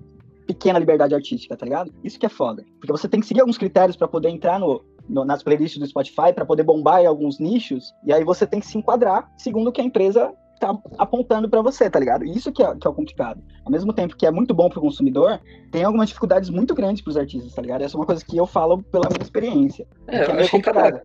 [0.46, 1.92] pequena liberdade artística, tá ligado?
[2.02, 2.64] Isso que é foda.
[2.80, 5.86] Porque você tem que seguir alguns critérios para poder entrar no, no, nas playlists do
[5.86, 9.68] Spotify, para poder bombar em alguns nichos, e aí você tem que se enquadrar segundo
[9.68, 12.24] o que a empresa tá apontando para você, tá ligado?
[12.24, 13.40] Isso que é, que é o complicado.
[13.64, 17.16] Ao mesmo tempo que é muito bom pro consumidor, tem algumas dificuldades muito grandes pros
[17.16, 17.82] artistas, tá ligado?
[17.82, 19.86] Essa é uma coisa que eu falo pela minha experiência.
[20.06, 21.02] É, eu é acho que cada,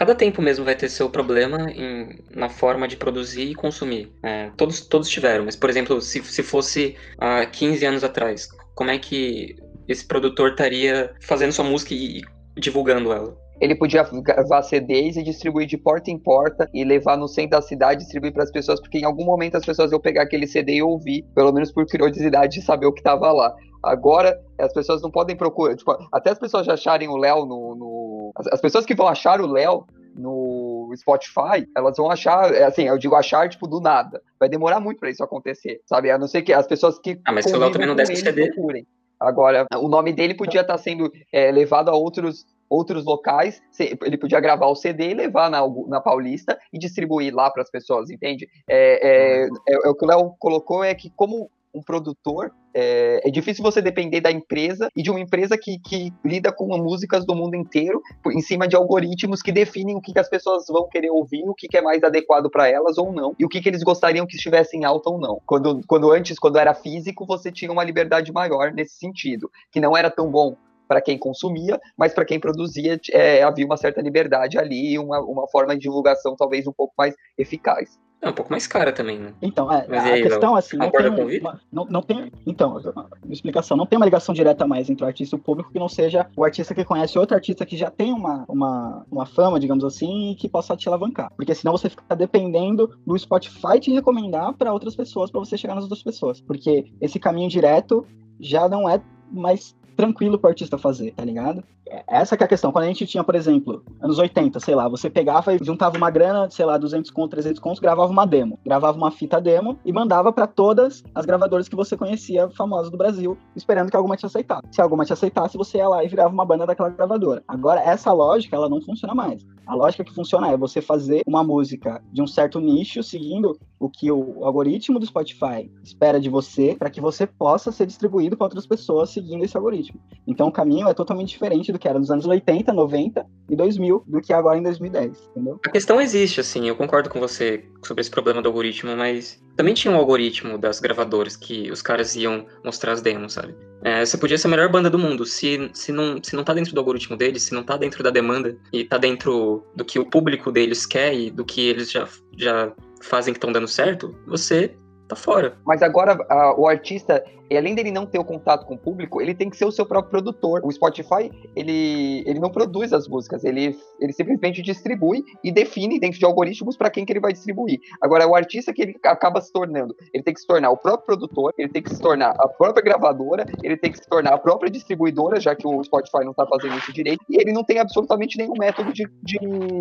[0.00, 4.10] Cada tempo mesmo vai ter seu problema em, na forma de produzir e consumir.
[4.22, 8.90] É, todos, todos tiveram, mas, por exemplo, se, se fosse há 15 anos atrás, como
[8.90, 12.22] é que esse produtor estaria fazendo sua música e,
[12.56, 13.36] e divulgando ela?
[13.60, 17.62] Ele podia gravar CDs e distribuir de porta em porta e levar no centro da
[17.62, 20.76] cidade, distribuir para as pessoas, porque em algum momento as pessoas iam pegar aquele CD
[20.76, 23.54] e ouvir, pelo menos por curiosidade de saber o que estava lá.
[23.82, 27.74] Agora, as pessoas não podem procurar, tipo, até as pessoas já acharem o Léo no,
[27.74, 32.82] no, As pessoas que vão achar o Léo no Spotify, elas vão achar, é assim,
[32.82, 34.22] eu digo achar, tipo, do nada.
[34.38, 36.10] Vai demorar muito para isso acontecer, sabe?
[36.10, 37.20] A não ser que as pessoas que.
[37.24, 38.52] Ah, mas se o Léo também não desce CD.
[38.52, 38.86] Procurem.
[39.18, 44.16] Agora, o nome dele podia estar tá sendo é, levado a outros outros locais, ele
[44.16, 48.08] podia gravar o CD e levar na, na Paulista e distribuir lá para as pessoas,
[48.10, 48.48] entende?
[48.68, 53.20] É, é, é, é, o que o Léo colocou é que como um produtor, é,
[53.24, 57.24] é, difícil você depender da empresa e de uma empresa que, que lida com músicas
[57.24, 60.88] do mundo inteiro em cima de algoritmos que definem o que, que as pessoas vão
[60.88, 63.60] querer ouvir, o que, que é mais adequado para elas ou não, e o que,
[63.60, 65.40] que eles gostariam que estivesse em alta ou não.
[65.46, 69.96] Quando, quando antes, quando era físico, você tinha uma liberdade maior nesse sentido, que não
[69.96, 70.56] era tão bom
[70.90, 75.46] para quem consumia, mas para quem produzia é, havia uma certa liberdade ali, uma, uma
[75.46, 77.96] forma de divulgação talvez um pouco mais eficaz.
[78.20, 79.32] É um pouco mais cara também, né?
[79.40, 82.32] Então, é, a aí, questão assim, não tem, uma, não, não tem.
[82.44, 82.76] Então,
[83.24, 85.78] uma explicação, não tem uma ligação direta mais entre o artista e o público que
[85.78, 89.60] não seja o artista que conhece outro artista que já tem uma, uma, uma fama,
[89.60, 91.32] digamos assim, e que possa te alavancar.
[91.36, 95.76] Porque senão você fica dependendo do Spotify te recomendar para outras pessoas, para você chegar
[95.76, 96.40] nas outras pessoas.
[96.40, 98.04] Porque esse caminho direto
[98.40, 99.00] já não é
[99.30, 101.62] mais tranquilo pro artista fazer, tá ligado?
[102.08, 102.72] Essa é a questão.
[102.72, 106.08] Quando a gente tinha, por exemplo, anos 80, sei lá, você pegava e juntava uma
[106.08, 108.58] grana, sei lá, 200 contos, 300 contos, gravava uma demo.
[108.64, 112.96] Gravava uma fita demo e mandava para todas as gravadoras que você conhecia, famosas do
[112.96, 114.62] Brasil, esperando que alguma te aceitasse.
[114.70, 117.42] Se alguma te aceitasse, você ia lá e virava uma banda daquela gravadora.
[117.46, 119.44] Agora, essa lógica, ela não funciona mais.
[119.70, 123.88] A lógica que funciona é você fazer uma música de um certo nicho, seguindo o
[123.88, 128.46] que o algoritmo do Spotify espera de você, para que você possa ser distribuído para
[128.46, 130.00] outras pessoas seguindo esse algoritmo.
[130.26, 134.02] Então, o caminho é totalmente diferente do que era nos anos 80, 90 e 2000
[134.08, 135.60] do que agora em 2010, entendeu?
[135.64, 139.72] A questão existe, assim, eu concordo com você sobre esse problema do algoritmo, mas também
[139.72, 143.54] tinha um algoritmo das gravadoras que os caras iam mostrar as demos, sabe?
[143.82, 146.52] É, você podia ser a melhor banda do mundo, se, se, não, se não tá
[146.52, 149.98] dentro do algoritmo deles, se não tá dentro da demanda e tá dentro do que
[149.98, 154.14] o público deles quer e do que eles já, já fazem que estão dando certo,
[154.26, 154.74] você
[155.08, 155.56] tá fora.
[155.64, 159.20] Mas agora a, o artista, e além dele não ter o contato com o público,
[159.20, 160.60] ele tem que ser o seu próprio produtor.
[160.64, 166.18] O Spotify, ele, ele não produz as músicas, ele, ele simplesmente distribui e define dentro
[166.18, 167.80] de algoritmos para quem que ele vai distribuir.
[168.00, 171.06] Agora, o artista que ele acaba se tornando, ele tem que se tornar o próprio
[171.06, 174.38] produtor, ele tem que se tornar a própria gravadora, ele tem que se tornar a
[174.38, 177.80] própria distribuidora, já que o Spotify não está fazendo isso direito, e ele não tem
[177.80, 179.38] absolutamente nenhum método de, de,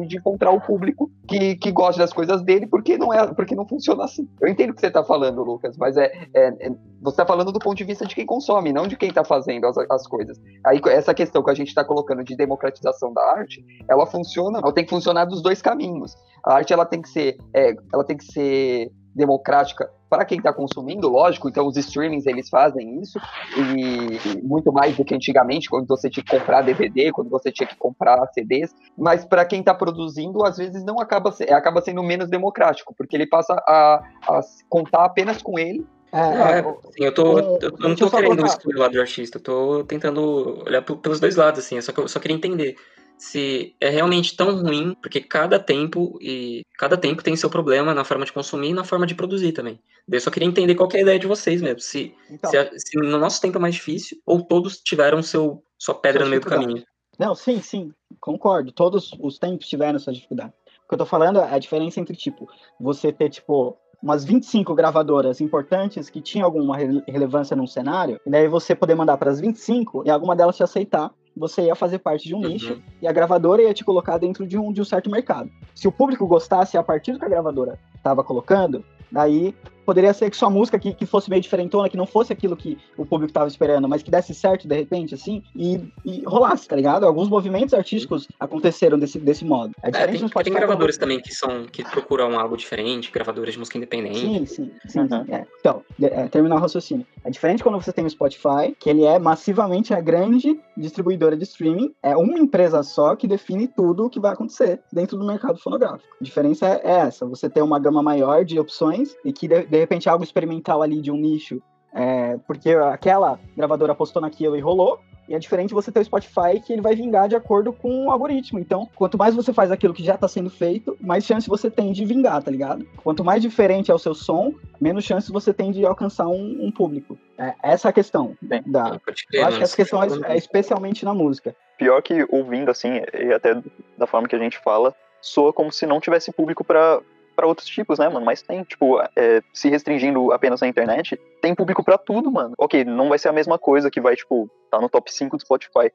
[0.07, 3.67] de encontrar o público que, que gosta das coisas dele, porque não é porque não
[3.67, 4.27] funciona assim.
[4.41, 7.51] Eu entendo o que você está falando, Lucas, mas é, é, é você está falando
[7.51, 10.07] do do ponto de vista de quem consome, não de quem está fazendo as, as
[10.07, 10.41] coisas.
[10.65, 14.73] Aí essa questão que a gente está colocando de democratização da arte, ela funciona, ela
[14.73, 16.15] tem que funcionar dos dois caminhos.
[16.43, 20.51] A arte ela tem que ser, é, ela tem que ser democrática para quem está
[20.51, 23.19] consumindo, lógico, então os streamings eles fazem isso,
[23.55, 27.67] e muito mais do que antigamente, quando você tinha que comprar DVD, quando você tinha
[27.67, 32.27] que comprar CDs, mas para quem está produzindo, às vezes não acaba, acaba sendo menos
[32.27, 37.39] democrático, porque ele passa a, a contar apenas com ele é, é, sim, eu, tô,
[37.39, 41.19] eu, eu não tô querendo excluir o lado do artista, eu tô tentando olhar pelos
[41.19, 42.75] dois lados, assim, só que eu só queria entender
[43.17, 48.05] se é realmente tão ruim, porque cada tempo e cada tempo tem seu problema na
[48.05, 49.77] forma de consumir e na forma de produzir também.
[50.09, 52.69] Eu só queria entender qual que é a ideia de vocês mesmo, se, então, se,
[52.77, 56.41] se, no nosso tempo é mais difícil ou todos tiveram seu sua pedra no meio
[56.41, 56.83] do caminho.
[57.19, 58.71] Não, sim, sim, concordo.
[58.71, 60.53] Todos os tempos tiveram sua dificuldade.
[60.85, 64.73] O que eu tô falando é a diferença entre, tipo, você ter, tipo, umas 25
[64.73, 69.39] gravadoras importantes que tinham alguma relevância num cenário, e daí você poder mandar para as
[69.39, 72.49] 25 e alguma delas te aceitar você ia fazer parte de um uhum.
[72.49, 75.49] nicho e a gravadora ia te colocar dentro de um, de um certo mercado.
[75.73, 79.55] Se o público gostasse a partir do que a gravadora estava colocando, daí
[79.89, 82.77] poderia ser que sua música que, que fosse meio diferentona, que não fosse aquilo que
[82.95, 86.75] o público estava esperando, mas que desse certo de repente, assim, e, e rolasse, tá
[86.75, 87.07] ligado?
[87.07, 89.73] Alguns movimentos artísticos aconteceram desse, desse modo.
[89.81, 93.53] É, é diferente é, tem, tem gravadores também que são que procuram algo diferente, gravadores
[93.53, 94.19] de música independente.
[94.19, 94.99] Sim, sim, sim.
[94.99, 95.07] Uhum.
[95.07, 95.47] sim é.
[95.59, 97.03] Então, é, terminar o raciocínio.
[97.23, 101.45] É diferente quando você tem o Spotify, que ele é massivamente a grande distribuidora de
[101.45, 105.59] streaming, é uma empresa só que define tudo o que vai acontecer dentro do mercado
[105.59, 106.15] fonográfico.
[106.21, 109.65] A diferença é, é essa, você tem uma gama maior de opções e que de,
[109.65, 111.61] de repente algo experimental ali de um nicho,
[111.93, 116.59] é, porque aquela gravadora apostou naquilo e rolou, e é diferente você ter o Spotify
[116.65, 118.57] que ele vai vingar de acordo com o algoritmo.
[118.57, 121.91] Então, quanto mais você faz aquilo que já está sendo feito, mais chance você tem
[121.91, 122.83] de vingar, tá ligado?
[123.03, 126.71] Quanto mais diferente é o seu som, menos chance você tem de alcançar um, um
[126.71, 127.15] público.
[127.37, 128.35] É, essa é a questão.
[128.41, 128.99] Bem, da,
[129.31, 131.55] eu acho que essa questão é, é especialmente na música.
[131.77, 133.61] Pior que ouvindo assim, e até
[133.95, 137.01] da forma que a gente fala, soa como se não tivesse público para
[137.39, 138.25] para outros tipos, né, mano?
[138.25, 142.53] Mas tem, tipo, é, se restringindo apenas na internet, tem público para tudo, mano.
[142.57, 145.41] Ok, não vai ser a mesma coisa que vai, tipo, tá no top 5 do
[145.41, 145.89] Spotify.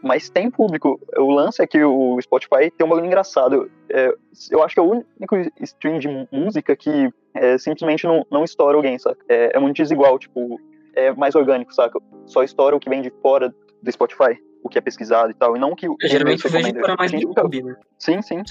[0.00, 1.00] Mas tem público.
[1.16, 3.68] O lance é que o Spotify tem um bagulho engraçado.
[3.90, 4.14] É,
[4.52, 8.76] eu acho que é o único stream de música que é, simplesmente não, não estoura
[8.76, 9.18] alguém, saca?
[9.28, 10.60] É, é muito desigual, tipo,
[10.94, 11.98] é mais orgânico, saca?
[12.26, 15.56] Só estoura o que vem de fora do Spotify o que é pesquisado e tal,
[15.56, 15.96] e não que o.
[16.00, 17.76] Eu geralmente vejo para mais do YouTube, né?
[17.98, 18.42] Sim, sim.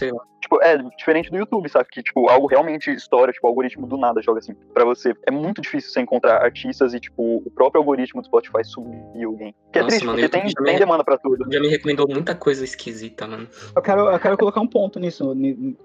[0.41, 1.87] Tipo, é diferente do YouTube, sabe?
[1.89, 5.13] Que, tipo, algo realmente estoura, tipo, o algoritmo do nada joga assim pra você.
[5.25, 9.55] É muito difícil você encontrar artistas e, tipo, o próprio algoritmo do Spotify subir alguém.
[9.71, 11.45] Que é Nossa, é triste, mano, porque tem, tem demanda pra tudo.
[11.51, 13.47] Já me recomendou muita coisa esquisita, mano.
[13.75, 15.33] Eu quero, eu quero colocar um ponto nisso,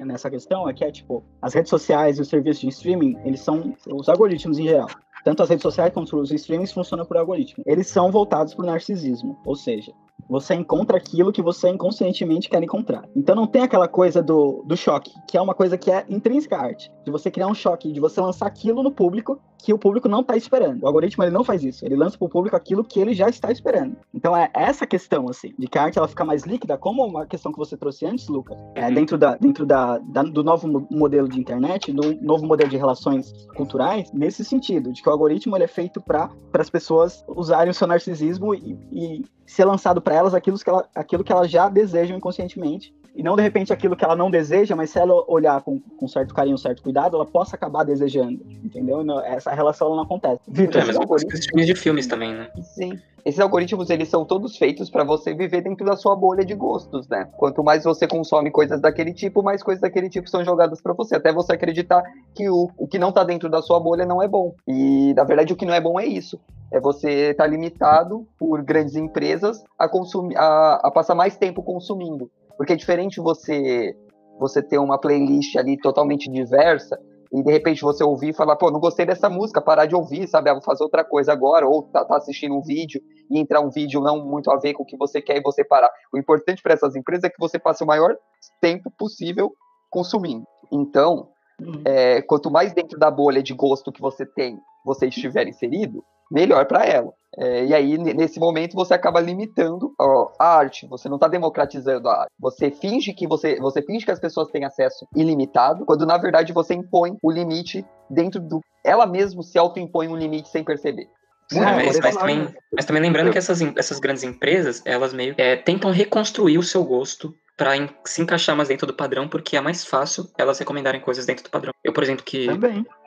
[0.00, 3.40] nessa questão, é que é, tipo, as redes sociais e os serviços de streaming, eles
[3.40, 4.88] são os algoritmos em geral
[5.24, 7.62] tanto as redes sociais quanto os streamings funcionam por algoritmo.
[7.66, 9.92] Eles são voltados para o narcisismo, ou seja,
[10.28, 13.04] você encontra aquilo que você inconscientemente quer encontrar.
[13.14, 16.56] Então não tem aquela coisa do, do choque, que é uma coisa que é intrínseca
[16.56, 16.90] à arte.
[17.04, 20.20] De você criar um choque, de você lançar aquilo no público que o público não
[20.20, 20.83] está esperando.
[20.83, 21.85] O algoritmo ele não faz isso.
[21.85, 23.96] Ele lança para o público aquilo que ele já está esperando.
[24.12, 27.25] Então é essa questão, assim, de que a arte ela fica mais líquida, como uma
[27.25, 28.94] questão que você trouxe antes, Lucas, é, uhum.
[28.94, 33.33] dentro, da, dentro da, da, do novo modelo de internet, do novo modelo de relações
[33.57, 37.75] culturais, nesse sentido, de que o algoritmo ele é feito para as pessoas usarem o
[37.75, 41.68] seu narcisismo e, e ser lançado para elas aquilo que, ela, aquilo que elas já
[41.68, 42.92] desejam inconscientemente.
[43.14, 46.09] E não, de repente, aquilo que ela não deseja, mas se ela olhar com, com
[46.09, 48.40] certo carinho, certo cuidado, ela possa acabar desejando.
[48.64, 49.03] Entendeu?
[49.25, 50.40] essa relação não acontece.
[50.48, 51.66] Vitor, é, mas algoritmos...
[51.66, 52.48] de filmes também, né?
[52.62, 52.98] Sim.
[53.25, 57.07] Esses algoritmos, eles são todos feitos para você viver dentro da sua bolha de gostos,
[57.09, 57.29] né?
[57.37, 61.14] Quanto mais você consome coisas daquele tipo, mais coisas daquele tipo são jogadas para você.
[61.14, 62.03] Até você acreditar
[62.35, 64.55] que o, o que não tá dentro da sua bolha não é bom.
[64.66, 66.40] E, na verdade, o que não é bom é isso
[66.72, 71.62] é você estar tá limitado por grandes empresas a consumir, a, a, passar mais tempo
[71.62, 73.94] consumindo, porque é diferente você
[74.38, 76.98] você ter uma playlist ali totalmente diversa
[77.32, 80.28] e de repente você ouvir e falar, pô, não gostei dessa música, parar de ouvir,
[80.28, 80.50] sabe?
[80.50, 83.70] Ah, vou fazer outra coisa agora, ou tá, tá, assistindo um vídeo e entrar um
[83.70, 85.90] vídeo não muito a ver com o que você quer e você parar.
[86.12, 88.14] O importante para essas empresas é que você passe o maior
[88.60, 89.52] tempo possível
[89.90, 90.44] consumindo.
[90.70, 91.82] Então, uhum.
[91.86, 96.66] é, quanto mais dentro da bolha de gosto que você tem, você estiver inserido, melhor
[96.66, 97.12] para ela.
[97.38, 99.94] É, e aí, nesse momento, você acaba limitando
[100.38, 100.86] a arte.
[100.88, 102.32] Você não está democratizando a arte.
[102.38, 106.52] Você finge que você, você finge que as pessoas têm acesso ilimitado, quando na verdade
[106.52, 108.60] você impõe o limite dentro do.
[108.84, 111.08] Ela mesma se autoimpõe um limite sem perceber.
[111.50, 115.56] É, mas, mas, também, mas, também, lembrando que essas, essas grandes empresas, elas meio é,
[115.56, 117.72] tentam reconstruir o seu gosto para
[118.04, 121.50] se encaixar mais dentro do padrão, porque é mais fácil elas recomendarem coisas dentro do
[121.50, 121.72] padrão.
[121.84, 122.46] Eu, por exemplo, que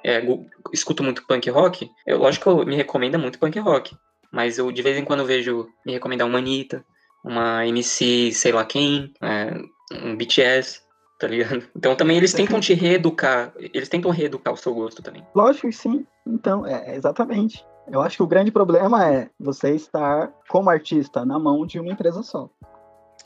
[0.03, 0.21] é,
[0.71, 3.95] escuto muito punk rock, eu, lógico que me recomenda muito punk rock,
[4.31, 6.86] mas eu de vez em quando vejo me recomendar uma Anitta,
[7.23, 9.58] uma MC sei lá quem, é,
[10.03, 10.81] um BTS,
[11.19, 11.63] tá ligado?
[11.75, 15.25] Então também eles tentam te reeducar, eles tentam reeducar o seu gosto também.
[15.34, 17.65] Lógico que sim, então, é, exatamente.
[17.88, 21.91] Eu acho que o grande problema é você estar como artista na mão de uma
[21.91, 22.49] empresa só.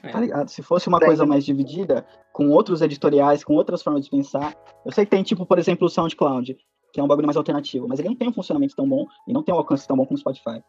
[0.03, 0.09] É.
[0.09, 0.49] Tá ligado?
[0.49, 4.55] Se fosse uma coisa mais dividida, com outros editoriais, com outras formas de pensar.
[4.85, 6.57] Eu sei que tem, tipo, por exemplo, o SoundCloud,
[6.93, 9.33] que é um bagulho mais alternativo, mas ele não tem um funcionamento tão bom e
[9.33, 10.63] não tem um alcance tão bom como o Spotify.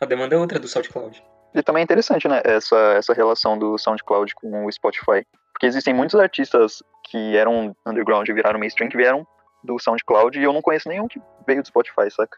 [0.00, 1.22] A demanda é outra do SoundCloud.
[1.54, 5.26] E também é interessante, né, essa, essa relação do SoundCloud com o Spotify.
[5.52, 9.26] Porque existem muitos artistas que eram underground e viraram mainstream que vieram
[9.64, 12.36] do SoundCloud e eu não conheço nenhum que veio do Spotify, saca?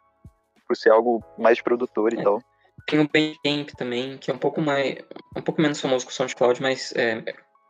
[0.66, 2.22] Por ser algo mais de produtor e é.
[2.22, 2.40] tal.
[2.86, 4.98] Tem o Bandcamp também, que é um pouco mais.
[5.36, 7.22] um pouco menos famoso que o SoundCloud, mas é,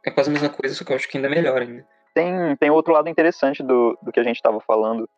[0.04, 1.86] é quase a mesma coisa, só que eu acho que ainda é melhor ainda.
[2.14, 5.08] Tem, tem outro lado interessante do, do que a gente estava falando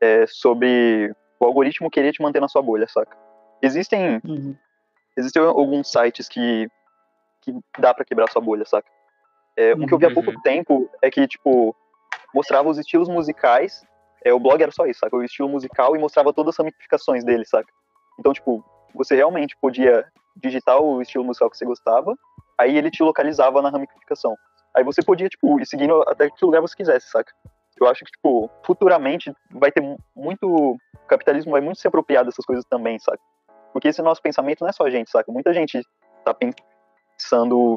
[0.00, 3.16] é, sobre o algoritmo querer te manter na sua bolha, saca?
[3.62, 4.20] Existem.
[4.24, 4.56] Uhum.
[5.16, 6.68] Existem alguns sites que,
[7.42, 8.88] que dá para quebrar sua bolha, saca?
[9.56, 10.40] É, um que eu vi há pouco uhum.
[10.40, 11.76] tempo é que, tipo,
[12.34, 13.84] mostrava os estilos musicais.
[14.24, 15.16] É, o blog era só isso, saca?
[15.16, 17.70] O estilo musical e mostrava todas as ramificações dele, saca?
[18.18, 20.04] Então, tipo, você realmente podia
[20.36, 22.16] digitar o estilo musical que você gostava,
[22.58, 24.36] aí ele te localizava na ramificação.
[24.74, 27.32] Aí você podia, tipo, ir seguindo até que lugar você quisesse, saca?
[27.80, 29.82] Eu acho que, tipo, futuramente vai ter
[30.14, 30.46] muito.
[30.46, 30.78] O
[31.08, 33.20] capitalismo vai muito se apropriar dessas coisas também, saca?
[33.72, 35.32] Porque esse nosso pensamento não é só a gente, saca?
[35.32, 35.82] Muita gente
[36.24, 37.76] tá pensando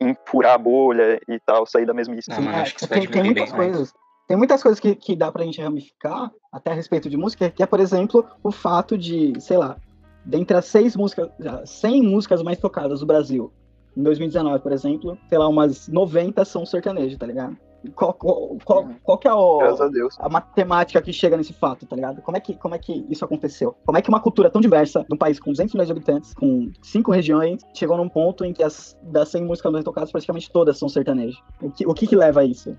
[0.00, 2.30] em furar a bolha e tal, sair da mesmice.
[2.30, 3.94] Não, é, tem, tem muitas coisas.
[4.26, 7.62] Tem muitas coisas que, que dá pra gente ramificar, até a respeito de música, que
[7.62, 9.76] é, por exemplo, o fato de, sei lá,
[10.24, 11.28] dentre as seis músicas,
[11.64, 13.52] 100 músicas mais tocadas do Brasil,
[13.96, 17.56] em 2019, por exemplo, sei lá, umas 90 são sertanejo, tá ligado?
[17.96, 18.94] Qual, qual, qual, uhum.
[19.02, 22.22] qual que é o, a, a, matemática que chega nesse fato, tá ligado?
[22.22, 23.74] Como é, que, como é que isso aconteceu?
[23.84, 26.70] Como é que uma cultura tão diversa, num país com 200 milhões de habitantes, com
[26.80, 30.78] cinco regiões, chegou num ponto em que as das 100 músicas mais tocadas, praticamente todas
[30.78, 31.42] são sertanejo?
[31.60, 32.76] O que, o que que leva a isso?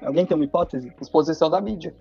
[0.00, 0.92] Alguém tem uma hipótese?
[1.00, 1.92] Exposição da mídia.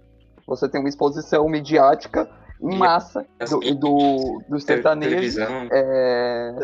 [0.45, 5.39] Você tem uma exposição midiática massa do, do, do sertanejo.
[5.71, 6.55] É,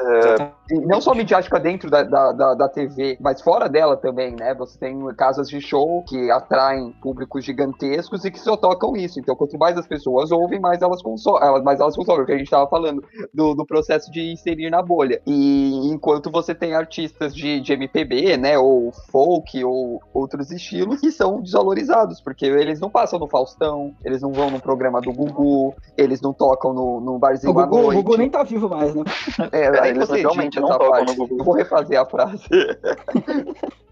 [0.69, 4.53] é, não só midiática dentro da, da, da, TV, mas fora dela também, né?
[4.55, 9.19] Você tem casas de show que atraem públicos gigantescos e que só tocam isso.
[9.19, 11.63] Então, quanto mais as pessoas ouvem, mais elas consomem.
[11.63, 14.81] Mais elas consomem, o que a gente estava falando do, do processo de inserir na
[14.81, 15.21] bolha.
[15.25, 18.57] E enquanto você tem artistas de, de MPB, né?
[18.57, 24.21] Ou folk, ou outros estilos, que são desvalorizados, porque eles não passam no Faustão, eles
[24.21, 27.81] não vão no programa do Gugu, eles não tocam no, no barzinho o Gugu, à
[27.81, 27.99] noite.
[27.99, 29.03] O Gugu nem tá vivo mais, né?
[29.51, 31.19] É, aí realmente não tocam parte.
[31.19, 32.47] Eu vou refazer a frase.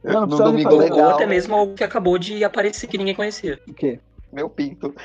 [0.04, 0.98] Não, não no domingo legal.
[0.98, 3.60] Ou até mesmo o que acabou de aparecer que ninguém conhecia.
[3.68, 4.00] O quê?
[4.34, 4.96] Meu pinto.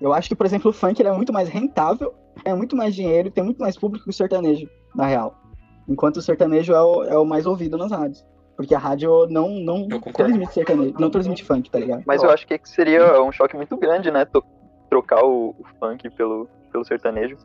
[0.00, 2.94] Eu acho que, por exemplo, o funk ele é muito mais rentável, é muito mais
[2.94, 5.34] dinheiro, tem muito mais público que o sertanejo, na real.
[5.88, 8.24] Enquanto o sertanejo é o, é o mais ouvido nas rádios.
[8.56, 12.04] Porque a rádio não, não transmite sertanejo, não transmite funk, tá ligado?
[12.06, 14.24] Mas eu acho que seria um choque muito grande, né?
[14.88, 17.36] trocar o, o funk pelo, pelo sertanejo.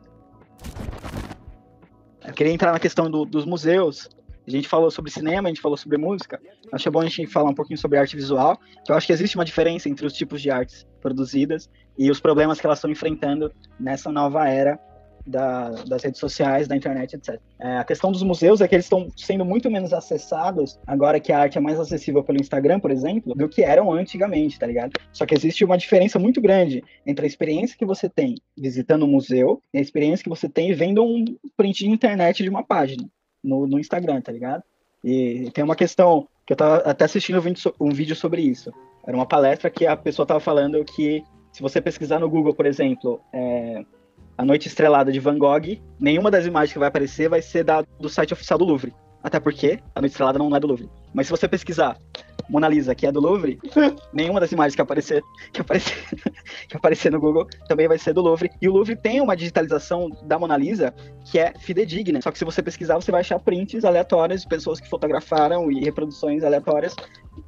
[2.24, 4.08] Eu queria entrar na questão do, dos museus.
[4.46, 6.40] A gente falou sobre cinema, a gente falou sobre música.
[6.72, 9.36] Acho bom a gente falar um pouquinho sobre arte visual, que eu acho que existe
[9.36, 13.52] uma diferença entre os tipos de artes produzidas e os problemas que elas estão enfrentando
[13.78, 14.78] nessa nova era
[15.26, 17.40] da, das redes sociais, da internet, etc.
[17.58, 21.32] É, a questão dos museus é que eles estão sendo muito menos acessados agora que
[21.32, 24.92] a arte é mais acessível pelo Instagram, por exemplo, do que eram antigamente, tá ligado?
[25.12, 29.08] Só que existe uma diferença muito grande entre a experiência que você tem visitando um
[29.08, 31.24] museu e a experiência que você tem vendo um
[31.56, 33.08] print de internet de uma página
[33.42, 34.62] no, no Instagram, tá ligado?
[35.04, 37.42] E tem uma questão que eu tava até assistindo
[37.80, 38.72] um vídeo, sobre isso.
[39.06, 42.66] Era uma palestra que a pessoa tava falando que se você pesquisar no Google, por
[42.66, 43.84] exemplo, é,
[44.36, 47.82] a Noite Estrelada de Van Gogh, nenhuma das imagens que vai aparecer vai ser da,
[48.00, 48.92] do site oficial do Louvre.
[49.22, 50.88] Até porque a Noite Estrelada não é do Louvre.
[51.14, 51.96] Mas se você pesquisar
[52.48, 53.58] Mona Lisa, que é do Louvre,
[54.12, 55.94] nenhuma das imagens que aparecer, que aparecer,
[56.68, 58.50] que aparecer no Google também vai ser do Louvre.
[58.60, 60.94] E o Louvre tem uma digitalização da Mona Lisa
[61.30, 62.20] que é fidedigna.
[62.20, 65.80] Só que se você pesquisar, você vai achar prints aleatórios de pessoas que fotografaram e
[65.80, 66.94] reproduções aleatórias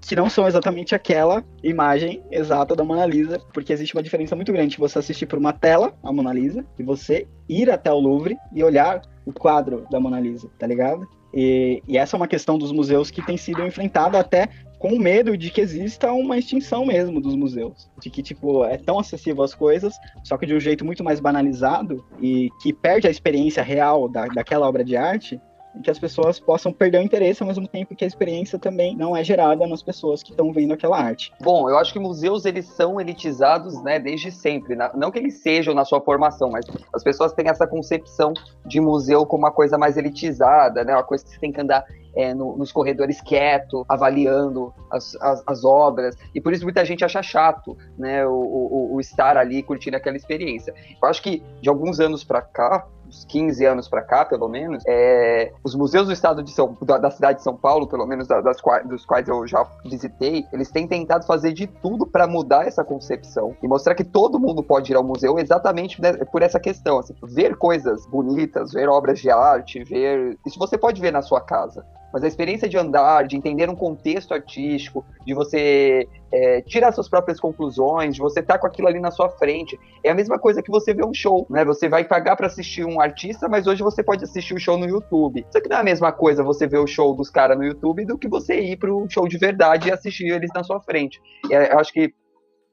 [0.01, 4.53] que não são exatamente aquela imagem exata da Mona Lisa, porque existe uma diferença muito
[4.53, 8.37] grande você assistir por uma tela a Mona Lisa e você ir até o Louvre
[8.53, 11.07] e olhar o quadro da Mona Lisa, tá ligado?
[11.33, 14.49] E, e, essa é uma questão dos museus que tem sido enfrentada até
[14.85, 17.91] com medo de que exista uma extinção mesmo dos museus.
[18.03, 21.21] De que, tipo, é tão acessível as coisas, só que de um jeito muito mais
[21.21, 25.41] banalizado e que perde a experiência real da, daquela obra de arte,
[25.83, 29.17] que as pessoas possam perder o interesse ao mesmo tempo que a experiência também não
[29.17, 31.33] é gerada nas pessoas que estão vendo aquela arte.
[31.41, 34.77] Bom, eu acho que museus eles são elitizados, né, desde sempre.
[34.95, 38.33] Não que eles sejam na sua formação, mas as pessoas têm essa concepção
[38.65, 41.85] de museu como uma coisa mais elitizada, né, uma coisa que você tem que andar
[42.17, 47.05] é, no, nos corredores quieto, avaliando as, as, as, obras, e por isso muita gente
[47.05, 50.73] acha chato, né, o, o, o estar ali curtindo aquela experiência.
[51.03, 54.83] Eu acho que de alguns anos para cá, uns 15 anos para cá, pelo menos,
[54.87, 58.27] é, os museus do estado de São da, da cidade de São Paulo, pelo menos
[58.27, 58.45] das,
[58.85, 63.57] dos quais eu já visitei, eles têm tentado fazer de tudo para mudar essa concepção
[63.63, 66.01] e mostrar que todo mundo pode ir ao museu exatamente
[66.33, 71.01] por essa questão, assim, ver coisas bonitas, ver obras de arte, ver isso você pode
[71.01, 71.85] ver na sua casa
[72.15, 77.09] mas a experiência de andar, de entender um contexto artístico, de você é, tirar suas
[77.09, 80.39] próprias conclusões, de você estar tá com aquilo ali na sua frente, é a mesma
[80.39, 81.65] coisa que você ver um show, né?
[81.65, 84.87] Você vai pagar para assistir um artista, mas hoje você pode assistir o show no
[84.87, 85.45] YouTube.
[85.51, 88.05] Só que não é a mesma coisa você ver o show dos caras no YouTube
[88.05, 91.21] do que você ir para o show de verdade e assistir eles na sua frente.
[91.51, 92.15] É, eu acho que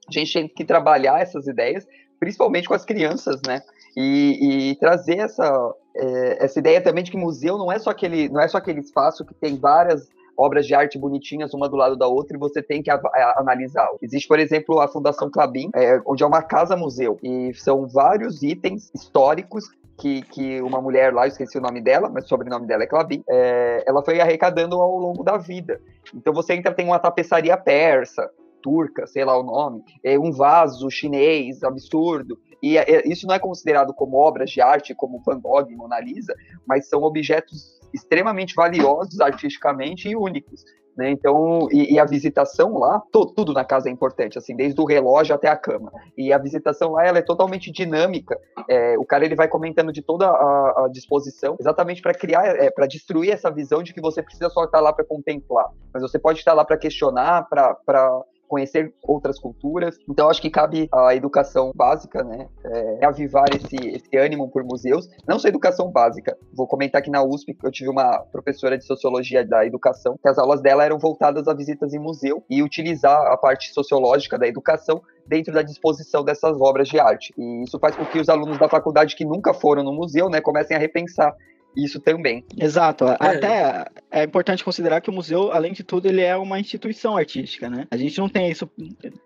[0.07, 1.83] a gente tem que trabalhar essas ideias,
[2.21, 3.63] principalmente com as crianças, né?
[3.97, 8.29] E, e trazer essa, é, essa ideia também de que museu não é só aquele,
[8.29, 10.07] não é só aquele espaço que tem várias
[10.37, 13.01] obras de arte bonitinhas uma do lado da outra e você tem que a,
[13.37, 13.89] analisar.
[14.01, 18.91] Existe, por exemplo, a Fundação Clabin, é, onde é uma casa-museu e são vários itens
[18.93, 19.65] históricos
[19.97, 22.87] que, que, uma mulher lá, eu esqueci o nome dela, mas o sobrenome dela é
[22.87, 25.81] Clabin, é, ela foi arrecadando ao longo da vida.
[26.13, 28.29] Então você entra, tem uma tapeçaria persa,
[28.61, 32.39] turca, sei lá o nome, é um vaso chinês absurdo.
[32.61, 35.99] E é, isso não é considerado como obras de arte, como Van Gogh e Mona
[35.99, 36.35] Lisa,
[36.65, 40.63] mas são objetos extremamente valiosos artisticamente e únicos.
[40.95, 41.09] Né?
[41.09, 44.85] Então, e, e, a visitação lá, to, tudo na casa é importante, assim, desde o
[44.85, 45.91] relógio até a cama.
[46.17, 48.37] E a visitação lá, ela é totalmente dinâmica.
[48.67, 52.69] É, o cara ele vai comentando de toda a, a disposição, exatamente para criar, é,
[52.69, 56.19] para destruir essa visão de que você precisa só estar lá para contemplar, mas você
[56.19, 58.21] pode estar lá para questionar, para
[58.51, 59.97] conhecer outras culturas.
[60.09, 62.49] Então, acho que cabe a educação básica, né?
[62.65, 65.07] É, avivar esse, esse ânimo por museus.
[65.25, 66.37] Não só educação básica.
[66.53, 70.37] Vou comentar que na USP eu tive uma professora de sociologia da educação, que as
[70.37, 75.01] aulas dela eram voltadas a visitas em museu e utilizar a parte sociológica da educação
[75.25, 77.33] dentro da disposição dessas obras de arte.
[77.37, 80.41] E isso faz com que os alunos da faculdade que nunca foram no museu, né,
[80.41, 81.33] comecem a repensar
[81.75, 82.43] isso também.
[82.57, 83.05] Exato.
[83.05, 83.17] É.
[83.19, 87.69] Até é importante considerar que o museu, além de tudo, ele é uma instituição artística,
[87.69, 87.87] né?
[87.89, 88.69] A gente não tem isso,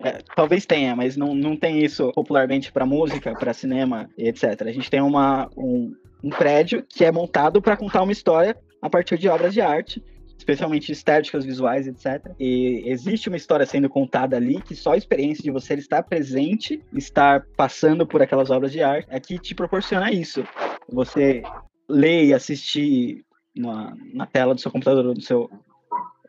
[0.03, 4.61] é, talvez tenha, mas não, não tem isso popularmente para música, para cinema, etc.
[4.61, 5.93] A gente tem uma, um,
[6.23, 10.03] um prédio que é montado para contar uma história a partir de obras de arte
[10.37, 12.31] especialmente estéticas, visuais, etc.
[12.39, 16.83] E existe uma história sendo contada ali que só a experiência de você estar presente,
[16.93, 20.43] estar passando por aquelas obras de arte, é que te proporciona isso.
[20.91, 21.41] Você
[21.87, 23.25] ler e assistir
[23.55, 25.49] na, na tela do seu computador ou do seu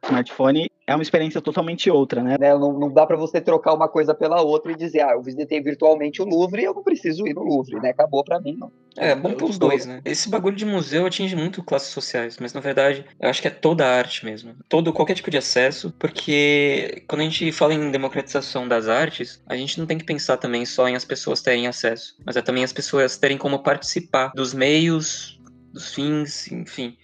[0.04, 2.36] smartphone é uma experiência totalmente outra, né?
[2.38, 5.22] né não, não, dá para você trocar uma coisa pela outra e dizer, ah, eu
[5.22, 7.90] visitei virtualmente o Louvre e eu não preciso ir no Louvre, né?
[7.90, 8.70] Acabou para mim, não.
[8.96, 10.00] É, bom para os dois, né?
[10.04, 13.50] Esse bagulho de museu atinge muito classes sociais, mas na verdade eu acho que é
[13.50, 14.54] toda a arte mesmo.
[14.68, 19.56] Todo, qualquer tipo de acesso, porque quando a gente fala em democratização das artes, a
[19.56, 22.62] gente não tem que pensar também só em as pessoas terem acesso, mas é também
[22.62, 25.35] as pessoas terem como participar dos meios
[25.76, 26.96] dos fins, enfim,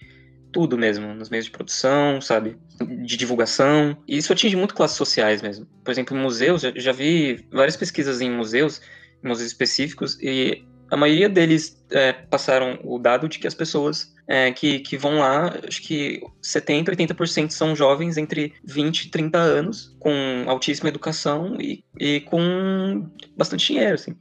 [0.51, 2.57] tudo mesmo, nos meios de produção, sabe?
[3.05, 3.95] De divulgação.
[4.07, 5.65] E isso atinge muito classes sociais mesmo.
[5.83, 8.81] Por exemplo, em museus, eu já vi várias pesquisas em museus,
[9.23, 14.13] em museus específicos, e a maioria deles é, passaram o dado de que as pessoas
[14.27, 19.37] é, que, que vão lá, acho que 70%, 80% são jovens entre 20 e 30
[19.37, 20.11] anos, com
[20.47, 24.15] altíssima educação e, e com bastante dinheiro, assim.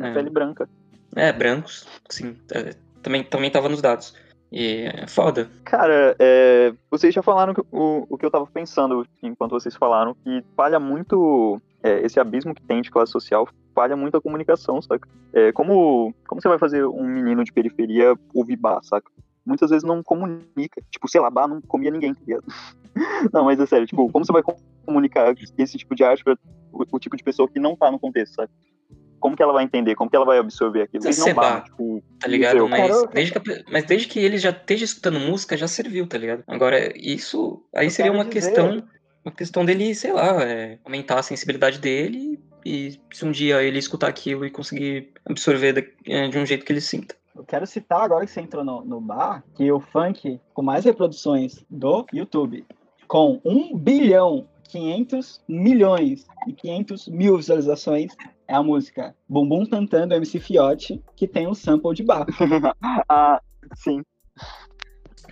[0.00, 0.12] É.
[0.12, 0.68] Pele branca.
[1.14, 2.36] É, brancos, sim.
[2.52, 2.74] É,
[3.06, 4.12] também, também tava nos dados.
[4.50, 5.48] E é foda.
[5.64, 10.44] Cara, é, vocês já falaram o, o que eu tava pensando enquanto vocês falaram, que
[10.56, 15.08] falha muito é, esse abismo que tem de classe social, falha muito a comunicação, saca?
[15.32, 19.08] É, como, como você vai fazer um menino de periferia ouvir bar, saca?
[19.44, 20.82] Muitas vezes não comunica.
[20.90, 22.44] Tipo, sei lá, bar não comia ninguém, tá ligado?
[23.32, 24.42] não, mas é sério, tipo, como você vai
[24.84, 26.36] comunicar esse tipo de arte pra
[26.72, 28.50] o, o tipo de pessoa que não tá no contexto, saca?
[29.26, 31.04] Como que ela vai entender, como que ela vai absorver aquilo.
[31.04, 32.68] Eles não batem, tipo, tá ligado?
[32.68, 36.44] Mas desde, que, mas desde que ele já esteja escutando música, já serviu, tá ligado?
[36.46, 38.34] Agora, isso aí seria uma dizer.
[38.34, 38.84] questão,
[39.24, 43.80] uma questão dele, sei lá, é, aumentar a sensibilidade dele e se um dia ele
[43.80, 47.16] escutar aquilo e conseguir absorver de, é, de um jeito que ele sinta.
[47.34, 50.84] Eu quero citar agora que você entrou no, no bar, que o funk com mais
[50.84, 52.64] reproduções do YouTube,
[53.08, 58.12] com 1 bilhão 500 milhões e 500 mil visualizações
[58.48, 62.26] é a música Bumbum Tantando MC Fiote, que tem um sample de bar.
[63.08, 63.40] ah,
[63.74, 64.02] sim.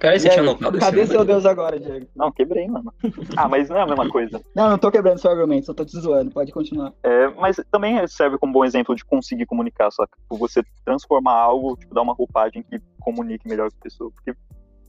[0.01, 1.35] Cara, você tinha aí, notado Cadê esse seu número?
[1.35, 2.07] Deus agora, Diego?
[2.17, 2.93] Não, quebrei, mano.
[3.37, 4.43] Ah, mas não é a mesma coisa.
[4.55, 6.31] Não, não tô quebrando seu argumento, só tô te zoando.
[6.31, 6.93] Pode continuar.
[7.03, 10.17] É, mas também serve como bom exemplo de conseguir comunicar, saca?
[10.21, 14.11] Tipo, Você transformar algo, tipo, dar uma roupagem que comunique melhor com a pessoa.
[14.11, 14.35] Porque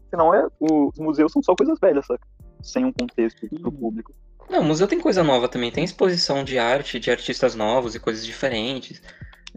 [0.10, 2.28] senão é, os museus são só coisas velhas, saca?
[2.66, 4.14] Sem um contexto pro público.
[4.50, 5.72] Não, o museu tem coisa nova também.
[5.72, 9.02] Tem exposição de arte, de artistas novos e coisas diferentes.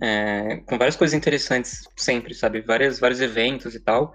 [0.00, 2.60] é, com várias coisas interessantes sempre, sabe?
[2.60, 4.14] Várias, vários eventos e tal.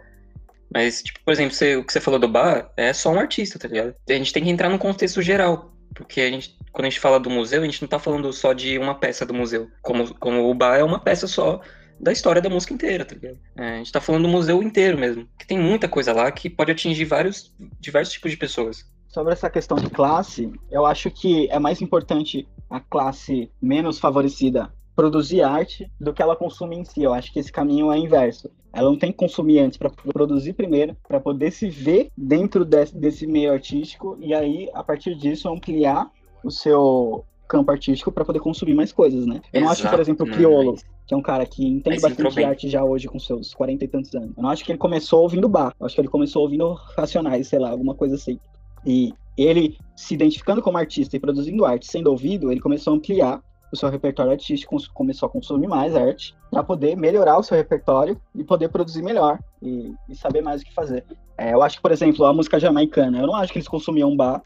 [0.73, 3.59] Mas, tipo, por exemplo, você- o que você falou do bar é só um artista,
[3.59, 3.93] tá ligado?
[4.09, 5.73] A gente tem que entrar num contexto geral.
[5.93, 8.53] Porque a gente, quando a gente fala do museu, a gente não tá falando só
[8.53, 9.69] de uma peça do museu.
[9.81, 11.59] Como, como o bar é uma peça só
[12.03, 13.39] da história da música inteira, tá ligado?
[13.55, 15.27] É, a gente tá falando do museu inteiro mesmo.
[15.39, 18.85] Que tem muita coisa lá que pode atingir vários, diversos tipos de pessoas.
[19.07, 24.73] Sobre essa questão de classe, eu acho que é mais importante a classe menos favorecida
[24.95, 27.01] produzir arte do que ela consumir em si.
[27.01, 28.49] Eu acho que esse caminho é inverso.
[28.71, 32.95] Ela não tem que consumir antes para produzir primeiro, para poder se ver dentro desse,
[32.95, 36.11] desse meio artístico e aí, a partir disso, ampliar
[36.43, 39.41] o seu campo artístico para poder consumir mais coisas, né?
[39.53, 40.75] Eu não acho que, por Exato, exemplo, o né, Criolo,
[41.05, 43.87] que é um cara que entende bastante de arte já hoje com seus 40 e
[43.87, 44.31] tantos anos.
[44.35, 45.75] Eu não acho que ele começou ouvindo bar.
[45.79, 48.39] Eu acho que ele começou ouvindo Racionais, sei lá, alguma coisa assim.
[48.85, 53.41] E ele se identificando como artista e produzindo arte sendo ouvido, ele começou a ampliar
[53.71, 58.19] o seu repertório artístico, começou a consumir mais arte para poder melhorar o seu repertório
[58.35, 61.03] e poder produzir melhor e, e saber mais o que fazer.
[61.35, 64.15] É, eu acho que, por exemplo, a música jamaicana, eu não acho que eles consumiam
[64.15, 64.43] bar,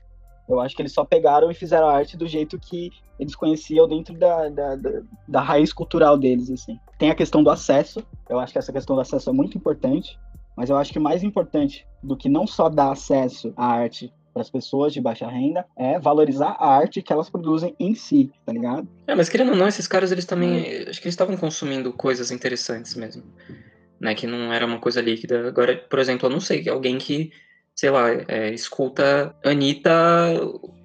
[0.48, 3.88] eu acho que eles só pegaram e fizeram a arte do jeito que eles conheciam
[3.88, 6.80] dentro da, da, da, da raiz cultural deles, assim.
[6.98, 10.18] Tem a questão do acesso, eu acho que essa questão do acesso é muito importante,
[10.56, 14.42] mas eu acho que mais importante do que não só dar acesso à arte para
[14.44, 18.54] as pessoas de baixa renda é valorizar a arte que elas produzem em si, tá
[18.54, 18.88] ligado?
[19.08, 20.60] É, mas querendo ou não, esses caras, eles também.
[20.88, 23.24] Acho que eles estavam consumindo coisas interessantes mesmo.
[24.00, 24.14] Né?
[24.14, 25.48] Que não era uma coisa líquida.
[25.48, 27.32] Agora, por exemplo, eu não sei, alguém que,
[27.78, 29.94] sei lá, é, escuta Anitta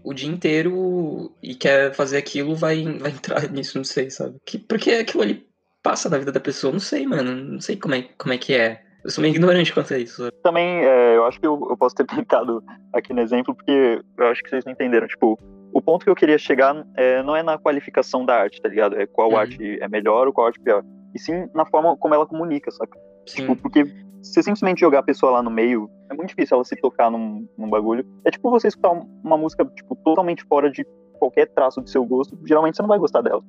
[0.04, 4.36] o dia inteiro e quer fazer aquilo, vai, vai entrar nisso, não sei, sabe?
[4.44, 5.46] Que, porque aquilo ali
[5.82, 7.34] passa na vida da pessoa, não sei, mano.
[7.34, 8.82] Não sei como é, como é que é.
[9.04, 10.30] Eu sou meio ignorante quanto a isso.
[10.44, 12.62] Também, é, eu acho que eu, eu posso ter tentado
[12.92, 15.08] aqui no exemplo, porque eu acho que vocês não entenderam.
[15.08, 15.38] Tipo,
[15.72, 19.00] o ponto que eu queria chegar é, não é na qualificação da arte, tá ligado?
[19.00, 19.38] É qual Uhum.
[19.38, 20.84] arte é melhor ou qual arte é pior.
[21.14, 22.98] E sim na forma como ela comunica, saca?
[23.26, 23.42] Sim.
[23.42, 23.84] Tipo, porque
[24.22, 27.46] você simplesmente jogar a pessoa lá no meio, é muito difícil ela se tocar num,
[27.58, 28.06] num bagulho.
[28.24, 30.86] É tipo você escutar um- uma música, tipo, totalmente fora de
[31.18, 33.42] qualquer traço do seu gosto, geralmente você não vai gostar dela.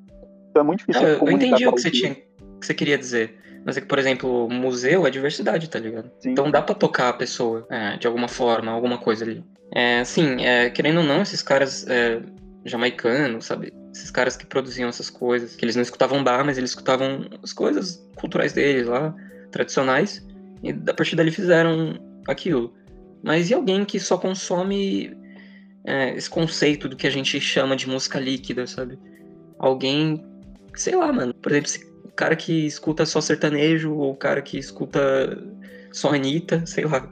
[0.50, 2.26] Então é muito difícil Não, eu, entendi o que você, tinha, que
[2.66, 3.40] você queria dizer.
[3.66, 6.12] Mas é que, por exemplo, museu é diversidade, tá ligado?
[6.20, 6.32] Sim.
[6.32, 9.44] Então dá pra tocar a pessoa é, de alguma forma, alguma coisa ali.
[9.74, 12.22] É, assim, é, querendo ou não, esses caras é,
[12.66, 13.74] jamaicanos, sabe?
[13.94, 17.54] Esses caras que produziam essas coisas, que eles não escutavam bar, mas eles escutavam as
[17.54, 19.16] coisas culturais deles lá,
[19.52, 20.26] tradicionais,
[20.64, 22.74] e a partir dali fizeram aquilo.
[23.22, 25.16] Mas e alguém que só consome
[25.86, 28.98] é, esse conceito do que a gente chama de música líquida, sabe?
[29.60, 30.26] Alguém,
[30.76, 31.72] sei lá, mano, por exemplo,
[32.06, 35.38] o cara que escuta só sertanejo, ou o cara que escuta
[35.92, 37.12] só Anitta, sei lá.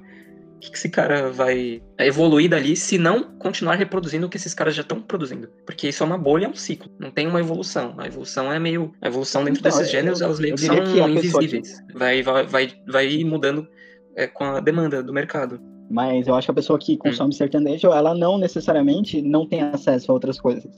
[0.62, 4.54] O que, que esse cara vai evoluir dali se não continuar reproduzindo o que esses
[4.54, 5.50] caras já estão produzindo?
[5.66, 6.88] Porque isso é uma bolha, é um ciclo.
[7.00, 7.96] Não tem uma evolução.
[7.98, 8.94] A evolução é meio.
[9.02, 11.80] A evolução dentro Então, desses eu- gêneros, elas meio que são que pessoa invisíveis.
[11.96, 13.68] Vai, vai, vai, vai ir mudando
[14.16, 15.60] é, com a demanda do mercado.
[15.90, 20.12] Mas eu acho que a pessoa que consome sertanejo, ela não necessariamente não tem acesso
[20.12, 20.72] a outras coisas.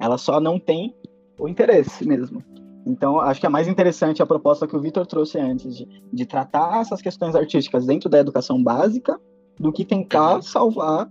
[0.00, 0.94] Ela só não tem
[1.38, 2.42] o interesse mesmo.
[2.86, 6.24] Então, acho que é mais interessante a proposta que o Vitor trouxe antes, de, de
[6.26, 9.18] tratar essas questões artísticas dentro da educação básica,
[9.58, 10.42] do que tentar Uhum.
[10.42, 11.08] salvar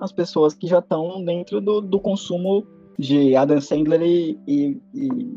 [0.00, 2.66] as pessoas que já estão dentro do, do consumo
[2.98, 5.36] de Adam Sandler e, e- e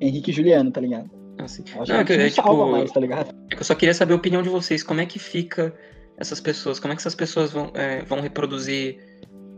[0.00, 1.10] Henrique Juliano, tá ligado?
[1.38, 1.62] Assim.
[1.78, 3.34] Acho Não, que é não salva tipo- mais, tá ligado?
[3.50, 4.82] É que eu só queria saber a opinião de vocês.
[4.82, 5.74] Como é que fica
[6.16, 6.78] essas pessoas?
[6.80, 8.98] Como é que essas pessoas vão, é, vão reproduzir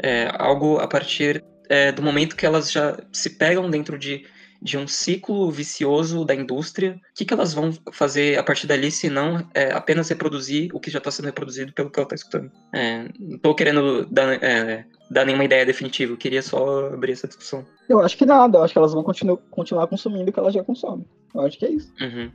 [0.02, 4.24] é, algo a partir é, do momento que elas já se pegam dentro de,
[4.64, 6.92] de um ciclo vicioso da indústria?
[7.12, 10.80] O que, que elas vão fazer a partir dali se não é, apenas reproduzir o
[10.80, 12.50] que já está sendo reproduzido pelo que ela está escutando?
[12.72, 16.14] É, não tô querendo dar, é, dar nenhuma ideia definitiva.
[16.14, 17.62] Eu queria só abrir essa discussão.
[17.86, 20.54] Eu acho que nada, eu acho que elas vão continu continuar consumindo o que elas
[20.54, 21.04] já consomem.
[21.34, 21.92] Eu acho que é isso.
[22.00, 22.32] Uhum.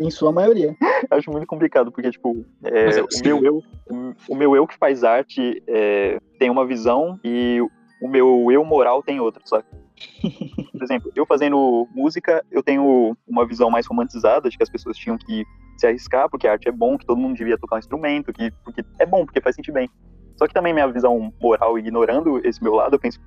[0.00, 0.74] Em sua maioria.
[1.08, 4.76] acho muito complicado, porque, tipo, é, é o, meu eu, o- o meu eu que
[4.76, 7.60] faz arte é, tem uma visão e
[8.02, 9.64] o meu eu moral tem outra, sabe?
[10.74, 14.96] Por exemplo, eu fazendo música, eu tenho uma visão mais romantizada de que as pessoas
[14.96, 15.44] tinham que
[15.78, 18.50] se arriscar, porque a arte é bom, que todo mundo devia tocar um instrumento, que,
[18.64, 19.88] porque é bom, porque faz sentir bem.
[20.36, 23.20] Só que também minha visão moral, ignorando esse meu lado, eu penso,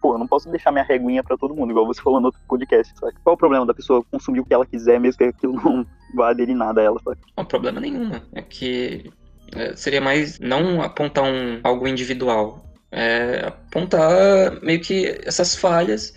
[0.00, 2.40] pô, eu não posso deixar minha reguinha pra todo mundo, igual você falou no outro
[2.48, 3.12] podcast, sabe?
[3.22, 5.86] Qual o problema da pessoa consumir o que ela quiser, mesmo que aquilo não
[6.16, 7.18] vá aderir nada a ela, sabe?
[7.36, 8.12] Não, problema nenhum?
[8.32, 9.10] É que
[9.54, 16.14] É, seria mais não apontar um, algo individual, é apontar meio que essas falhas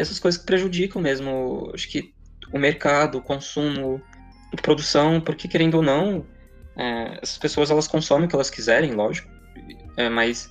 [0.00, 2.12] essas coisas que prejudicam mesmo, acho que
[2.52, 4.00] o mercado, o consumo,
[4.52, 6.26] a produção, porque querendo ou não,
[6.76, 9.28] é, essas pessoas elas consomem o que elas quiserem, lógico,
[9.96, 10.50] é, mas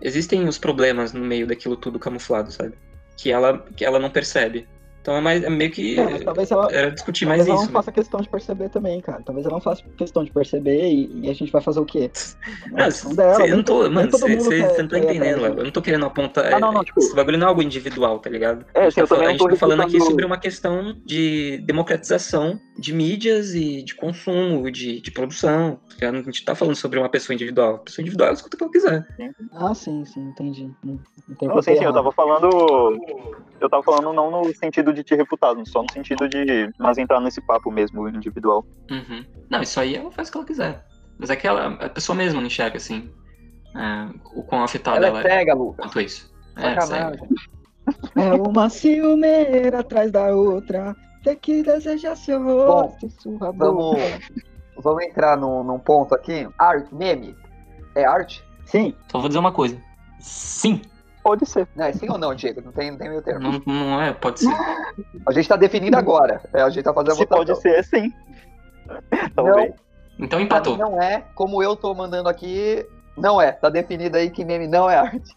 [0.00, 2.74] existem os problemas no meio daquilo tudo camuflado, sabe?
[3.16, 4.68] Que ela, que ela não percebe.
[5.04, 6.00] Então é, mais, é meio que.
[6.00, 7.66] É, talvez ela, era discutir mais talvez isso.
[7.66, 9.22] Talvez ela não faça questão de perceber também, cara.
[9.22, 12.10] Talvez ela não faça questão de perceber e, e a gente vai fazer o quê?
[12.72, 13.90] Não, cê, dela, eu não tô.
[13.90, 14.28] Mano, você
[14.82, 16.54] não tá entendendo, Eu não tô querendo apontar.
[16.54, 18.64] Ah, não, não, tipo, esse bagulho não é algo individual, tá ligado?
[18.74, 22.92] É, a gente, tá, a gente tá falando aqui sobre uma questão de democratização de
[22.92, 25.78] mídias e de consumo, de, de produção.
[26.00, 27.76] Tá a gente tá falando sobre uma pessoa individual.
[27.76, 29.32] A pessoa individual ela escuta o que ela quiser.
[29.52, 30.70] Ah, sim, sim, entendi.
[30.82, 30.98] Não,
[31.42, 32.48] não sim, sim, eu tava falando.
[33.60, 37.20] Eu tava falando não no sentido de te refutar, só no sentido de mas entrar
[37.20, 38.64] nesse papo mesmo individual.
[38.90, 39.24] Uhum.
[39.50, 40.86] Não, isso aí ela faz o que ela quiser.
[41.18, 43.10] Mas é que ela, a pessoa mesma não enxerga assim.
[43.74, 45.22] É, o quão afetada ela, ela é.
[45.22, 45.86] Cega, Lucas.
[45.86, 46.34] Quanto isso.
[46.56, 47.18] É, cega.
[48.16, 50.96] é uma ciumeira atrás da outra.
[51.22, 53.98] Tem que desejar seu rosto, sua vamos,
[54.76, 56.46] vamos entrar num, num ponto aqui.
[56.58, 57.34] Arte, meme.
[57.94, 58.44] É arte?
[58.66, 58.94] Sim.
[59.10, 59.80] Só vou dizer uma coisa.
[60.20, 60.82] Sim.
[61.24, 61.66] Pode ser.
[61.74, 62.60] Não, é sim ou não, Diego?
[62.60, 63.50] Não tem, não tem meio termo.
[63.50, 64.54] Não, não é, pode ser.
[65.26, 66.42] A gente tá definindo agora.
[66.52, 67.46] É, a gente tá fazendo a Se votação.
[67.46, 68.12] pode ser, sim.
[69.34, 69.70] Talvez.
[69.70, 69.74] Não,
[70.18, 70.76] então empatou.
[70.76, 73.52] Não é, como eu tô mandando aqui, não é.
[73.52, 75.34] Tá definido aí que meme não é arte.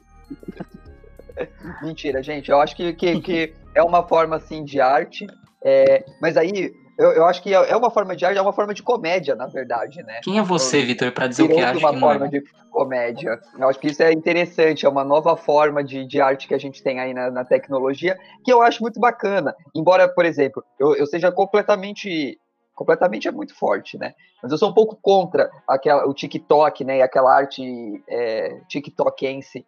[1.82, 2.52] Mentira, gente.
[2.52, 5.26] Eu acho que, que, que é uma forma, assim, de arte.
[5.64, 8.54] É, mas aí, eu, eu, acho que é, é uma forma de arte, é uma
[8.54, 10.20] forma de comédia, na verdade, né?
[10.24, 12.30] Quem é você, Vitor, para dizer o que acha uma que forma é?
[12.30, 13.40] de comédia.
[13.58, 16.58] Eu acho que isso é interessante, é uma nova forma de, de arte que a
[16.58, 19.56] gente tem aí na, na tecnologia, que eu acho muito bacana.
[19.76, 22.40] Embora, por exemplo, eu, eu seja completamente
[22.74, 24.14] completamente é muito forte, né?
[24.42, 26.98] Mas eu sou um pouco contra aquela, o TikTok, né?
[26.98, 27.64] E aquela arte
[28.08, 29.66] é, TikTokense.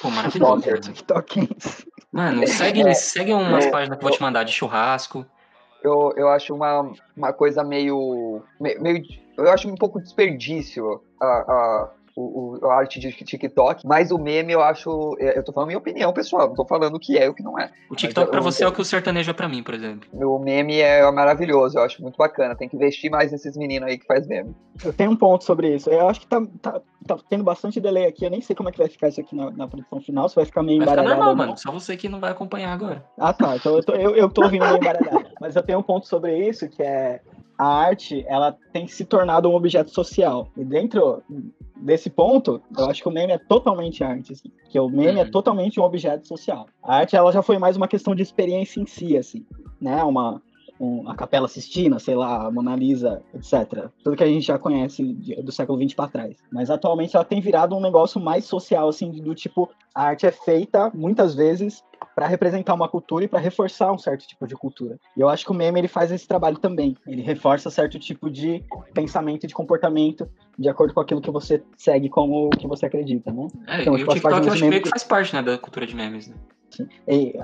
[0.00, 0.80] Pô, maravilhoso.
[0.80, 1.86] TikTokense.
[2.10, 5.24] Mano, segue, é, segue umas é, páginas que eu vou te mandar de churrasco
[5.82, 9.02] eu, eu acho uma, uma coisa meio, meio.
[9.36, 14.18] Eu acho um pouco desperdício a, a, o, o, a arte de TikTok, mas o
[14.18, 15.16] meme eu acho.
[15.18, 16.48] É, eu tô falando minha opinião, pessoal.
[16.48, 17.70] Não tô falando o que é e o que não é.
[17.90, 20.08] O TikTok para você é o que o sertanejo é pra mim, por exemplo.
[20.12, 22.54] O meme é maravilhoso, eu acho muito bacana.
[22.54, 24.54] Tem que investir mais nesses meninos aí que faz meme.
[24.84, 25.90] Eu tenho um ponto sobre isso.
[25.90, 28.24] Eu acho que tá, tá, tá tendo bastante delay aqui.
[28.24, 30.28] Eu nem sei como é que vai ficar isso aqui na, na produção final.
[30.28, 31.14] Se vai ficar meio vai embaralhado.
[31.14, 31.58] Ficar normal, mano.
[31.58, 33.04] Só você que não vai acompanhar agora.
[33.18, 33.56] Ah, tá.
[33.56, 35.30] Então eu tô, eu, eu tô ouvindo meio embaralhado.
[35.40, 37.20] Mas eu tenho um ponto sobre isso que é
[37.58, 40.48] a arte ela tem se tornado um objeto social.
[40.56, 41.22] E dentro
[41.82, 45.22] desse ponto, eu acho que o meme é totalmente arte, assim, que o meme é
[45.22, 45.28] uhum.
[45.28, 46.66] é totalmente um objeto social.
[46.82, 49.44] A arte ela já foi mais uma questão de experiência em si, assim,
[49.80, 50.02] né?
[50.02, 50.40] Uma
[50.82, 53.88] um, a Capela Sistina, sei lá, a Mona Lisa, etc.
[54.02, 55.04] Tudo que a gente já conhece
[55.44, 56.36] do século XX para trás.
[56.50, 60.32] Mas atualmente ela tem virado um negócio mais social, assim, do tipo, a arte é
[60.32, 61.84] feita muitas vezes
[62.14, 64.98] para representar uma cultura e para reforçar um certo tipo de cultura.
[65.16, 66.96] E eu acho que o meme ele faz esse trabalho também.
[67.06, 71.62] Ele reforça certo tipo de pensamento e de comportamento de acordo com aquilo que você
[71.76, 73.48] segue como que você acredita, né?
[73.66, 75.96] É, então, tipo, o TikTok eu acho meio que faz parte né, da cultura de
[75.96, 76.36] memes, né?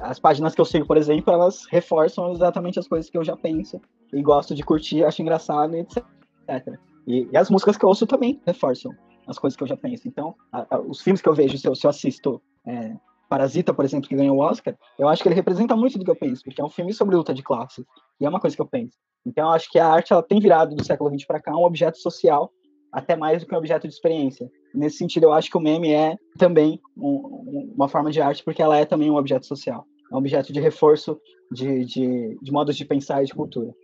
[0.03, 3.37] As páginas que eu sigo, por exemplo, elas reforçam exatamente as coisas que eu já
[3.37, 3.81] penso
[4.13, 6.79] e gosto de curtir, acho engraçado, etc.
[7.07, 8.93] E, e as músicas que eu ouço também reforçam
[9.27, 10.09] as coisas que eu já penso.
[10.09, 12.95] Então, a, a, os filmes que eu vejo, se eu, se eu assisto é,
[13.29, 16.11] Parasita, por exemplo, que ganhou o Oscar, eu acho que ele representa muito do que
[16.11, 17.85] eu penso, porque é um filme sobre luta de classes,
[18.21, 18.97] e é uma coisa que eu penso.
[19.27, 21.65] Então, eu acho que a arte ela tem virado do século XX para cá um
[21.65, 22.51] objeto social,
[22.93, 24.49] até mais do que um objeto de experiência.
[24.75, 28.63] Nesse sentido, eu acho que o meme é também um, uma forma de arte, porque
[28.63, 29.85] ela é também um objeto social.
[30.11, 31.21] É um objeto de reforço
[31.53, 33.75] de, de, de modos de pensar e de cultura.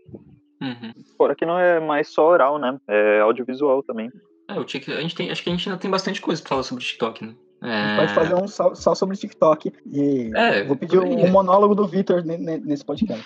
[0.63, 0.93] Uhum.
[1.19, 2.79] Fora que não é mais só oral, né?
[2.89, 4.11] É audiovisual também.
[4.49, 6.51] É, o tic, a gente tem, acho que a gente ainda tem bastante coisa pra
[6.51, 7.35] falar sobre o TikTok, né?
[7.65, 7.71] É...
[7.71, 9.73] A gente pode fazer um só, só sobre TikTok.
[9.91, 13.25] E é, vou pedir um, um monólogo do Vitor nesse podcast.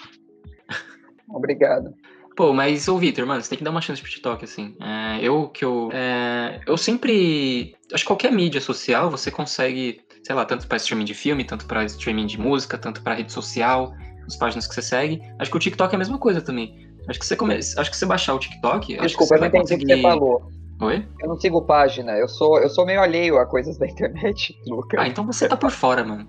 [1.29, 1.93] Obrigado.
[2.37, 4.77] Pô, mas ô Vitor, mano, você tem que dar uma chance pro TikTok, assim.
[4.81, 5.91] É, eu que eu.
[5.93, 7.75] É, eu sempre.
[7.93, 11.67] Acho que qualquer mídia social você consegue, sei lá, tanto para streaming de filme, tanto
[11.67, 13.93] para streaming de música, tanto para rede social,
[14.25, 15.21] as páginas que você segue.
[15.41, 16.87] Acho que o TikTok é a mesma coisa também.
[17.09, 17.55] Acho que você come...
[17.55, 18.97] acho que você baixar o TikTok.
[18.99, 19.85] Desculpa, eu não entendi conseguir...
[19.85, 20.53] o que você falou.
[20.81, 21.07] Oi?
[21.21, 25.01] Eu não sigo página, eu sou, eu sou meio alheio a coisas da internet, Lucas.
[25.01, 26.27] Ah, então você tá por fora, mano.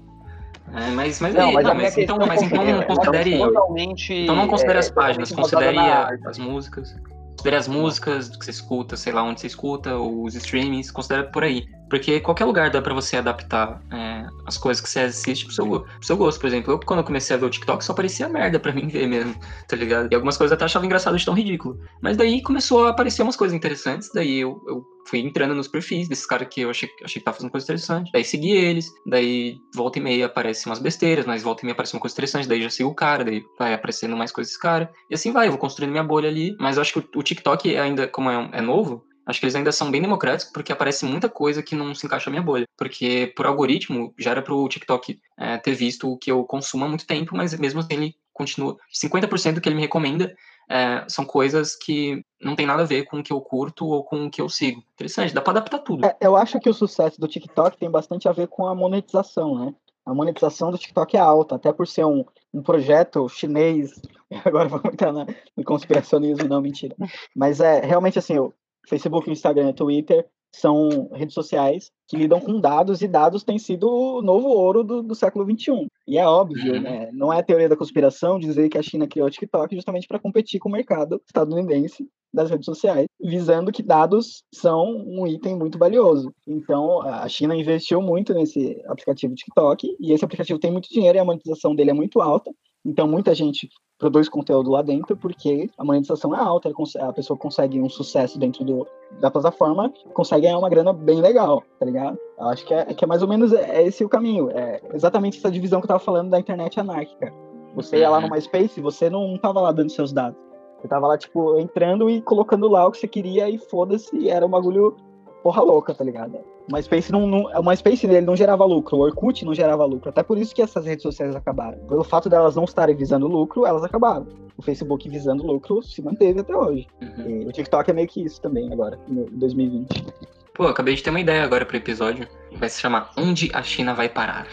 [0.73, 3.37] É, mas, mas, não, mas, não, mas então, mas então não considere.
[3.39, 6.95] Totalmente, então não considere é, as páginas, considere as músicas.
[7.39, 11.41] Considere as músicas que você escuta, sei lá onde você escuta, os streamings, considere por
[11.41, 11.65] aí.
[11.89, 15.65] Porque qualquer lugar dá pra você adaptar é, as coisas que você assiste pro seu,
[15.79, 16.41] pro seu gosto.
[16.41, 18.89] Por exemplo, eu quando eu comecei a ver o TikTok só parecia merda pra mim
[18.89, 19.33] ver mesmo,
[19.69, 20.09] tá ligado?
[20.11, 21.79] E algumas coisas até achava engraçado de tão ridículo.
[22.01, 26.07] Mas daí começou a aparecer umas coisas interessantes, daí eu, eu fui entrando nos perfis
[26.07, 28.11] desses caras que eu achei, achei que tava fazendo coisa interessante.
[28.11, 31.93] Daí segui eles, daí volta e meia aparecem umas besteiras, mas volta e meia aparece
[31.93, 34.91] uma coisa interessante, daí já sigo o cara, daí vai aparecendo mais coisas desse cara.
[35.09, 36.55] E assim vai, eu vou construindo minha bolha ali.
[36.59, 39.55] Mas eu acho que o, o TikTok ainda, como é, é novo, acho que eles
[39.55, 42.65] ainda são bem democráticos porque aparece muita coisa que não se encaixa na minha bolha.
[42.77, 46.87] Porque por algoritmo, já era pro TikTok é, ter visto o que eu consumo há
[46.87, 48.77] muito tempo, mas mesmo assim ele continua.
[48.93, 50.33] 50% do que ele me recomenda
[50.69, 54.03] é, são coisas que não tem nada a ver com o que eu curto ou
[54.03, 54.81] com o que eu sigo.
[54.93, 56.05] Interessante, dá pra adaptar tudo.
[56.05, 59.65] É, eu acho que o sucesso do TikTok tem bastante a ver com a monetização,
[59.65, 59.75] né?
[60.05, 62.23] A monetização do TikTok é alta, até por ser um,
[62.53, 64.01] um projeto chinês.
[64.45, 65.25] Agora vamos entrar na,
[65.55, 66.95] no conspiracionismo, não, mentira.
[67.35, 68.53] Mas é realmente assim, o
[68.87, 74.21] Facebook, Instagram, Twitter são redes sociais que lidam com dados e dados têm sido o
[74.21, 75.87] novo ouro do, do século XXI.
[76.07, 76.81] E é óbvio, uhum.
[76.81, 77.09] né?
[77.13, 80.59] Não é teoria da conspiração dizer que a China criou o TikTok justamente para competir
[80.59, 86.33] com o mercado estadunidense das redes sociais, visando que dados são um item muito valioso.
[86.47, 91.19] Então, a China investiu muito nesse aplicativo TikTok e esse aplicativo tem muito dinheiro e
[91.19, 92.51] a monetização dele é muito alta.
[92.85, 93.69] Então, muita gente
[93.99, 98.63] produz conteúdo lá dentro porque a monetização é alta, a pessoa consegue um sucesso dentro
[98.63, 98.87] do,
[99.19, 102.17] da plataforma, consegue ganhar uma grana bem legal, tá ligado?
[102.39, 104.49] Eu acho que é, que é mais ou menos é esse o caminho.
[104.51, 107.33] É exatamente essa divisão que eu tava falando da internet anárquica.
[107.75, 108.33] Você ia lá no uhum.
[108.33, 110.39] MySpace, você não tava lá dando seus dados.
[110.79, 114.45] Você tava lá, tipo, entrando e colocando lá o que você queria e foda-se, era
[114.45, 114.95] um bagulho
[115.43, 116.39] porra louca, tá ligado?
[116.69, 120.09] O MySpace não, não, o MySpace dele não gerava lucro, o Orkut não gerava lucro.
[120.09, 121.79] Até por isso que essas redes sociais acabaram.
[121.87, 124.27] Pelo fato delas não estarem visando lucro, elas acabaram.
[124.57, 126.87] O Facebook visando lucro se manteve até hoje.
[127.01, 127.47] Uhum.
[127.47, 130.05] o TikTok é meio que isso também agora, em 2020.
[130.53, 132.27] Pô, acabei de ter uma ideia agora pro episódio.
[132.57, 134.47] Vai se chamar Onde a China vai parar?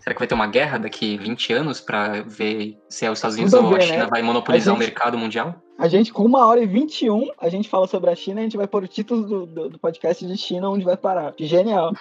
[0.00, 3.36] Será que vai ter uma guerra daqui 20 anos para ver se é os Estados
[3.36, 4.10] Unidos ou a China né?
[4.10, 5.54] vai monopolizar gente, o mercado mundial?
[5.78, 8.44] A gente, com uma hora e 21, a gente fala sobre a China e a
[8.44, 11.34] gente vai pôr o título do, do, do podcast de China onde vai parar.
[11.38, 11.92] Genial.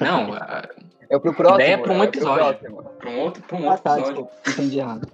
[0.00, 0.68] Não, a...
[1.08, 1.60] é pro próximo.
[1.60, 2.58] Ideia para um é episódio.
[2.98, 4.24] Para um outro, pra um outro ah, tá, episódio.
[4.24, 5.08] Desculpa, entendi errado.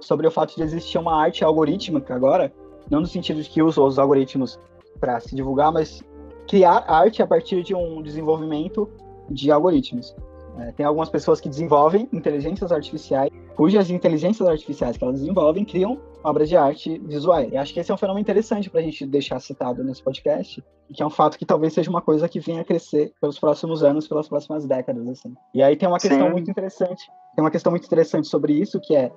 [0.00, 2.52] Sobre o fato de existir uma arte algorítmica agora,
[2.90, 4.58] não no sentido de que usa os algoritmos
[4.98, 6.02] para se divulgar, mas
[6.48, 8.90] criar arte a partir de um desenvolvimento
[9.30, 10.14] de algoritmos.
[10.58, 16.00] É, tem algumas pessoas que desenvolvem inteligências artificiais, cujas inteligências artificiais que elas desenvolvem criam
[16.22, 17.50] obras de arte visuais.
[17.52, 20.62] E acho que esse é um fenômeno interessante para a gente deixar citado nesse podcast,
[20.88, 23.38] e que é um fato que talvez seja uma coisa que venha a crescer pelos
[23.38, 25.34] próximos anos, pelas próximas décadas, assim.
[25.54, 26.32] E aí tem uma questão Sim.
[26.32, 29.10] muito interessante, tem uma questão muito interessante sobre isso, que é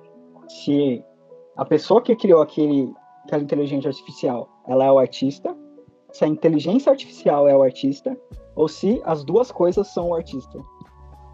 [0.48, 1.04] se
[1.56, 2.92] a pessoa que criou aquele,
[3.24, 5.54] aquela inteligência artificial, ela é o artista,
[6.12, 8.16] se a inteligência artificial é o artista,
[8.54, 10.58] ou se as duas coisas são o artista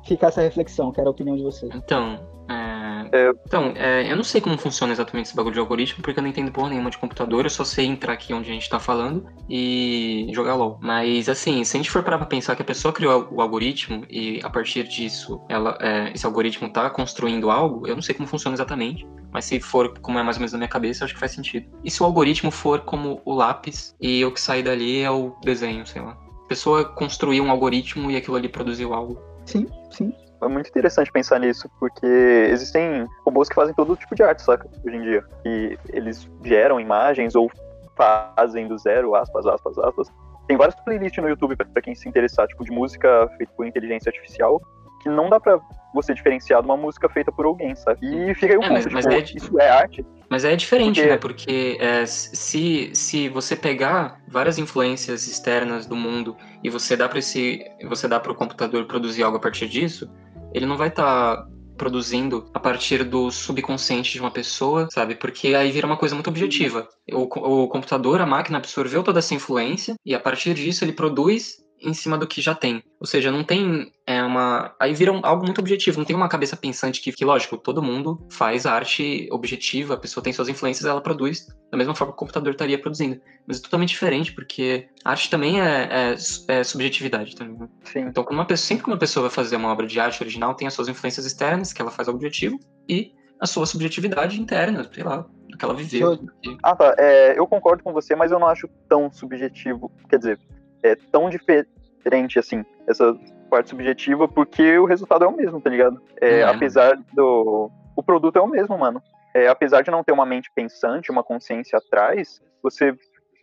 [0.05, 1.72] fica essa reflexão, quero a opinião de vocês.
[1.74, 2.80] Então, é...
[3.12, 3.32] É...
[3.46, 6.30] então é, eu não sei como funciona exatamente esse bagulho de algoritmo, porque eu não
[6.30, 9.26] entendo porra nenhuma de computador, eu só sei entrar aqui onde a gente tá falando
[9.48, 10.78] e jogar LOL.
[10.80, 14.05] Mas, assim, se a gente for parar pra pensar que a pessoa criou o algoritmo
[14.09, 18.28] e a partir disso ela, é, esse algoritmo tá construindo algo, eu não sei como
[18.28, 19.07] funciona exatamente.
[19.32, 21.32] Mas se for como é mais ou menos na minha cabeça, eu acho que faz
[21.32, 21.66] sentido.
[21.84, 25.36] E se o algoritmo for como o lápis e o que sai dali é o
[25.42, 26.18] desenho, sei lá.
[26.44, 29.30] A pessoa construiu um algoritmo e aquilo ali produziu algo.
[29.51, 30.14] Sim, sim.
[30.40, 34.66] É muito interessante pensar nisso, porque existem robôs que fazem todo tipo de arte, saca?
[34.84, 35.24] Hoje em dia.
[35.44, 37.51] E eles geram imagens ou
[37.96, 40.09] fazem do zero, aspas, aspas, aspas.
[40.46, 44.09] Tem várias playlists no YouTube para quem se interessar, tipo, de música feita por inteligência
[44.09, 44.61] artificial,
[45.01, 45.61] que não dá para
[45.92, 47.98] você diferenciar de uma música feita por alguém, sabe?
[48.03, 50.07] E fica aí um é, ponto, mas, tipo, é, isso é arte.
[50.28, 51.11] Mas é diferente, porque...
[51.11, 51.18] né?
[51.18, 57.18] Porque é, se, se você pegar várias influências externas do mundo e você dá para
[57.18, 60.09] esse, você dá para o computador produzir algo a partir disso,
[60.55, 61.46] ele não vai estar tá
[61.76, 65.14] produzindo a partir do subconsciente de uma pessoa, sabe?
[65.14, 66.86] Porque aí vira uma coisa muito objetiva.
[67.11, 71.57] O, o computador, a máquina absorveu toda essa influência e a partir disso ele produz
[71.83, 72.83] em cima do que já tem.
[72.99, 74.74] Ou seja, não tem é, uma.
[74.78, 77.83] Aí vira um, algo muito objetivo, não tem uma cabeça pensante que, que, lógico, todo
[77.83, 82.16] mundo faz arte objetiva, a pessoa tem suas influências, ela produz da mesma forma que
[82.16, 83.20] o computador estaria produzindo.
[83.47, 86.16] Mas é totalmente diferente, porque arte também é, é,
[86.49, 87.35] é subjetividade.
[87.35, 87.59] Também.
[87.59, 87.68] Né?
[87.85, 88.01] Sim.
[88.01, 90.55] Então, quando uma pessoa, sempre que uma pessoa vai fazer uma obra de arte original,
[90.55, 92.59] tem as suas influências externas, que ela faz objetivo,
[92.89, 95.26] e a sua subjetividade interna, sei lá,
[95.59, 96.18] que ela viveu.
[96.62, 96.95] Ah, tá.
[96.99, 99.91] É, eu concordo com você, mas eu não acho tão subjetivo.
[100.09, 100.41] Quer dizer,
[100.83, 103.18] é tão diferente assim, essa
[103.51, 106.01] parte subjetiva, porque o resultado é o mesmo, tá ligado?
[106.20, 106.43] É, é.
[106.45, 107.70] Apesar do.
[107.97, 109.03] O produto é o mesmo, mano.
[109.35, 112.95] É, apesar de não ter uma mente pensante, uma consciência atrás, você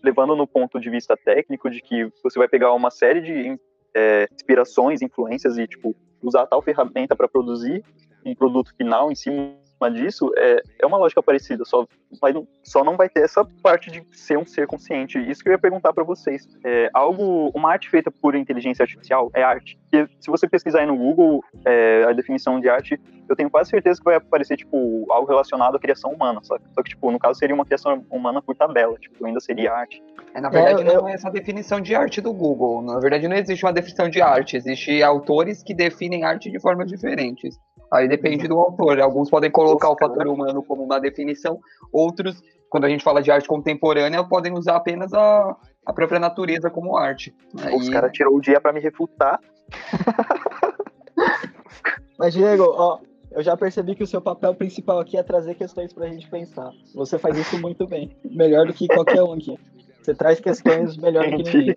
[0.04, 3.60] levando no ponto de vista técnico de que você vai pegar uma série de
[3.96, 7.84] é, inspirações, influências e tipo usar tal ferramenta para produzir
[8.26, 9.56] um produto final em cima
[9.92, 11.86] disso, é, é uma lógica parecida, só,
[12.20, 15.20] vai, só não vai ter essa parte de ser um ser consciente.
[15.20, 16.48] Isso que eu ia perguntar para vocês.
[16.64, 19.80] É, algo, uma arte feita por inteligência artificial é arte.
[19.94, 23.00] E se você pesquisar aí no Google é, a definição de arte,
[23.30, 26.64] eu tenho quase certeza que vai aparecer, tipo, algo relacionado à criação humana, sabe?
[26.74, 30.02] Só que, tipo, no caso seria uma criação humana por tabela, tipo, ainda seria arte.
[30.38, 32.84] É, na verdade, é, não é essa definição de arte do Google.
[32.84, 34.56] Na verdade, não existe uma definição de arte.
[34.56, 37.60] Existem autores que definem arte de formas diferentes.
[37.92, 39.02] Aí depende do autor.
[39.02, 41.60] Alguns podem colocar o fator humano como uma definição,
[41.92, 46.70] outros, quando a gente fala de arte contemporânea, podem usar apenas a, a própria natureza
[46.70, 47.36] como arte.
[47.64, 47.76] Aí...
[47.76, 49.40] Os caras tirou o dia para me refutar.
[52.20, 53.00] Mas, Diego, ó,
[53.32, 56.70] eu já percebi que o seu papel principal aqui é trazer questões pra gente pensar.
[56.94, 58.16] Você faz isso muito bem.
[58.24, 59.58] Melhor do que qualquer um aqui.
[60.08, 61.76] Você traz questões melhor do que ninguém.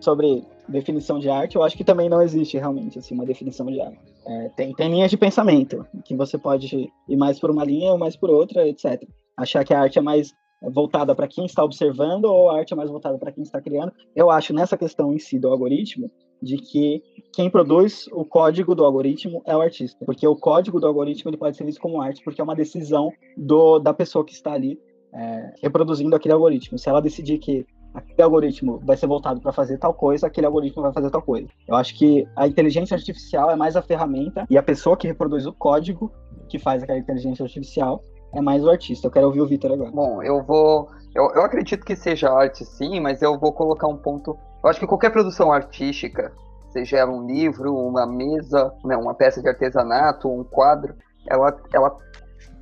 [0.00, 3.78] Sobre definição de arte, eu acho que também não existe realmente assim, uma definição de
[3.78, 3.98] arte.
[4.26, 7.98] É, tem, tem linhas de pensamento, que você pode ir mais por uma linha ou
[7.98, 9.06] mais por outra, etc.
[9.36, 12.76] Achar que a arte é mais voltada para quem está observando ou a arte é
[12.76, 13.92] mais voltada para quem está criando.
[14.16, 16.10] Eu acho nessa questão em si do algoritmo
[16.42, 17.02] de que
[17.34, 21.36] quem produz o código do algoritmo é o artista, porque o código do algoritmo ele
[21.36, 24.78] pode ser visto como arte porque é uma decisão do, da pessoa que está ali
[25.12, 26.78] é, reproduzindo aquele algoritmo.
[26.78, 30.82] Se ela decidir que aquele algoritmo vai ser voltado para fazer tal coisa, aquele algoritmo
[30.82, 31.48] vai fazer tal coisa.
[31.66, 35.46] Eu acho que a inteligência artificial é mais a ferramenta e a pessoa que reproduz
[35.46, 36.12] o código
[36.48, 38.02] que faz aquela inteligência artificial
[38.32, 39.06] é mais o artista.
[39.06, 39.90] Eu quero ouvir o Vitor agora.
[39.90, 40.88] Bom, eu vou.
[41.14, 44.36] Eu, eu acredito que seja arte sim, mas eu vou colocar um ponto.
[44.62, 46.32] Eu acho que qualquer produção artística,
[46.70, 50.94] seja um livro, uma mesa, né, uma peça de artesanato, um quadro,
[51.28, 51.96] ela, ela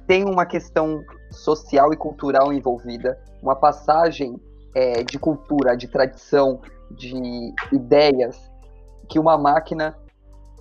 [0.06, 4.40] tem uma questão social e cultural envolvida, uma passagem
[4.74, 6.60] é, de cultura, de tradição,
[6.90, 8.50] de ideias
[9.08, 9.96] que uma máquina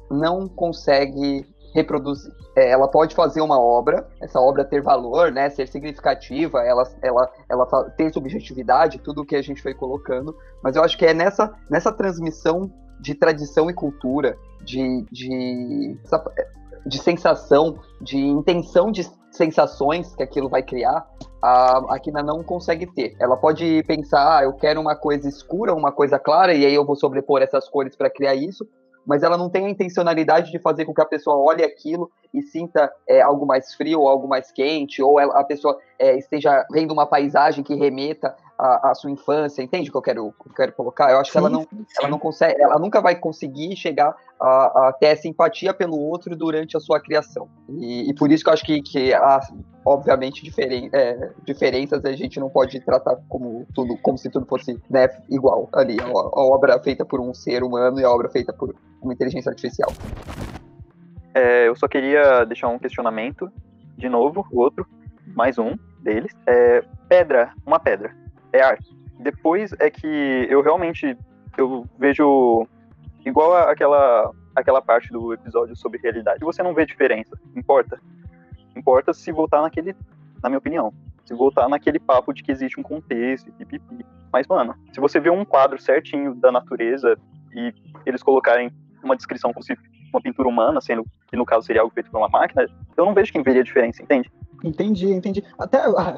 [0.10, 2.32] não consegue reproduzir.
[2.56, 7.30] É, ela pode fazer uma obra, essa obra ter valor, né, ser significativa, ela, ela,
[7.50, 7.66] ela
[7.98, 11.54] ter subjetividade, tudo o que a gente foi colocando, mas eu acho que é nessa,
[11.70, 16.00] nessa transmissão de tradição e cultura, de, de,
[16.86, 21.06] de sensação, de intenção de sensações que aquilo vai criar,
[21.42, 23.16] a, a Kina não consegue ter.
[23.20, 26.86] Ela pode pensar, ah, eu quero uma coisa escura, uma coisa clara, e aí eu
[26.86, 28.68] vou sobrepor essas cores para criar isso,
[29.06, 32.42] mas ela não tem a intencionalidade de fazer com que a pessoa olhe aquilo e
[32.42, 36.66] sinta é, algo mais frio ou algo mais quente, ou ela, a pessoa é, esteja
[36.72, 40.50] vendo uma paisagem que remeta à, à, sua infância, entende o que eu quero, que
[40.50, 41.12] eu quero colocar?
[41.12, 41.86] Eu acho sim, que ela não, sim.
[42.00, 46.76] ela não consegue, ela nunca vai conseguir chegar a, a ter simpatia pelo outro durante
[46.76, 47.50] a sua criação.
[47.70, 49.40] E, e por isso que eu acho que, que há,
[49.86, 54.80] obviamente, diferen, é, diferenças a gente não pode tratar como tudo, como se tudo fosse
[54.90, 55.98] né, igual ali.
[56.00, 59.50] A, a obra feita por um ser humano e a obra feita por uma inteligência
[59.50, 59.92] artificial.
[61.34, 63.52] É, eu só queria deixar um questionamento,
[63.98, 64.88] de novo, outro,
[65.36, 66.32] mais um deles.
[66.48, 68.16] É, pedra, uma pedra,
[68.56, 68.96] é arte.
[69.20, 71.18] Depois é que eu realmente
[71.58, 72.68] eu vejo
[73.26, 76.44] igual aquela aquela parte do episódio sobre realidade.
[76.44, 78.00] Você não vê diferença, importa.
[78.76, 79.96] Importa se voltar naquele,
[80.42, 80.94] na minha opinião,
[81.26, 84.06] se voltar naquele papo de que existe um contexto, pipipi.
[84.32, 87.18] Mas mano, se você vê um quadro certinho da natureza
[87.54, 87.74] e
[88.06, 88.72] eles colocarem
[89.04, 89.78] uma descrição como se
[90.12, 93.14] uma pintura humana, sendo que no caso seria algo feito por uma máquina, eu não
[93.14, 94.32] vejo quem veria diferença, entende?
[94.64, 95.44] Entendi, entendi.
[95.58, 96.18] Até ah,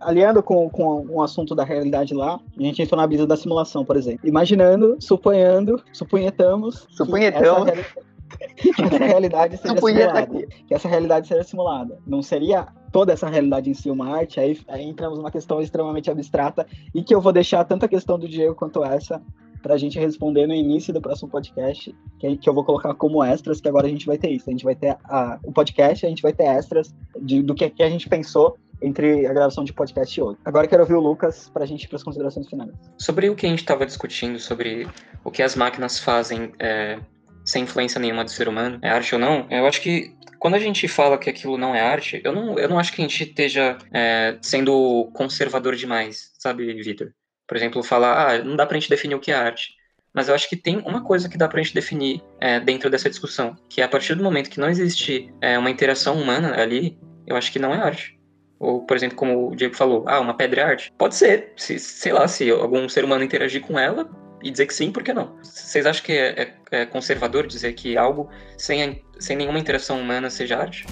[0.00, 3.84] aliando com, com um assunto da realidade lá, a gente entrou na brisa da simulação,
[3.84, 4.28] por exemplo.
[4.28, 6.86] Imaginando, suponhando, suponhetamos.
[6.90, 7.70] Suponhetamos.
[8.56, 10.26] Que essa, realidade seja simulada.
[10.68, 11.98] Que essa realidade seja simulada.
[12.06, 14.38] Não seria toda essa realidade em si uma arte?
[14.38, 16.64] Aí, aí entramos numa questão extremamente abstrata
[16.94, 19.20] e que eu vou deixar tanto a questão do Diego quanto essa
[19.62, 23.22] para a gente responder no início do próximo podcast, que, que eu vou colocar como
[23.22, 24.48] extras, que agora a gente vai ter isso.
[24.48, 27.68] A gente vai ter a, o podcast, a gente vai ter extras de, do que,
[27.70, 30.40] que a gente pensou entre a gravação de podcast e outro.
[30.44, 32.70] Agora quero ouvir o Lucas para a gente para as considerações finais.
[32.98, 34.88] Sobre o que a gente estava discutindo, sobre
[35.22, 36.98] o que as máquinas fazem é,
[37.44, 40.58] sem influência nenhuma do ser humano, é arte ou não, eu acho que quando a
[40.58, 43.24] gente fala que aquilo não é arte, eu não, eu não acho que a gente
[43.24, 47.12] esteja é, sendo conservador demais, sabe, Vitor?
[47.50, 49.74] Por exemplo, falar, ah, não dá pra gente definir o que é arte.
[50.14, 53.10] Mas eu acho que tem uma coisa que dá pra gente definir é, dentro dessa
[53.10, 56.96] discussão, que é a partir do momento que não existe é, uma interação humana ali,
[57.26, 58.16] eu acho que não é arte.
[58.60, 60.92] Ou, por exemplo, como o Diego falou, ah, uma pedra é arte.
[60.96, 64.08] Pode ser, se, sei lá, se algum ser humano interagir com ela
[64.44, 65.36] e dizer que sim, por que não?
[65.42, 70.30] Vocês acham que é, é, é conservador dizer que algo sem, sem nenhuma interação humana
[70.30, 70.86] seja arte?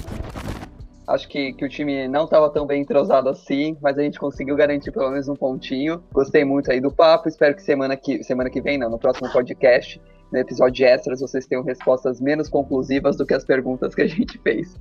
[1.09, 4.55] Acho que, que o time não estava tão bem entrosado assim, mas a gente conseguiu
[4.55, 6.05] garantir pelo menos um pontinho.
[6.13, 7.31] Gostei muito aí do papo.
[7.31, 9.99] Espero que semana que, semana que vem, não, no próximo podcast,
[10.31, 14.37] no episódio extras, vocês tenham respostas menos conclusivas do que as perguntas que a gente
[14.43, 14.77] fez.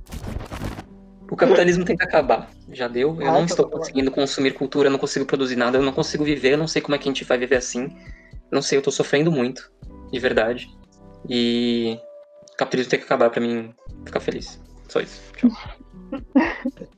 [1.30, 2.50] O capitalismo tem que acabar.
[2.72, 3.16] Já deu.
[3.18, 6.24] Eu ah, não estou conseguindo consumir cultura, eu não consigo produzir nada, eu não consigo
[6.24, 7.88] viver, eu não sei como é que a gente vai viver assim.
[8.52, 9.72] Não sei, eu tô sofrendo muito,
[10.12, 10.68] de verdade.
[11.26, 11.98] E
[12.52, 13.72] o capitalismo tem que acabar para mim
[14.04, 14.60] ficar feliz.
[14.88, 15.22] Só isso.
[15.34, 15.50] Tchau.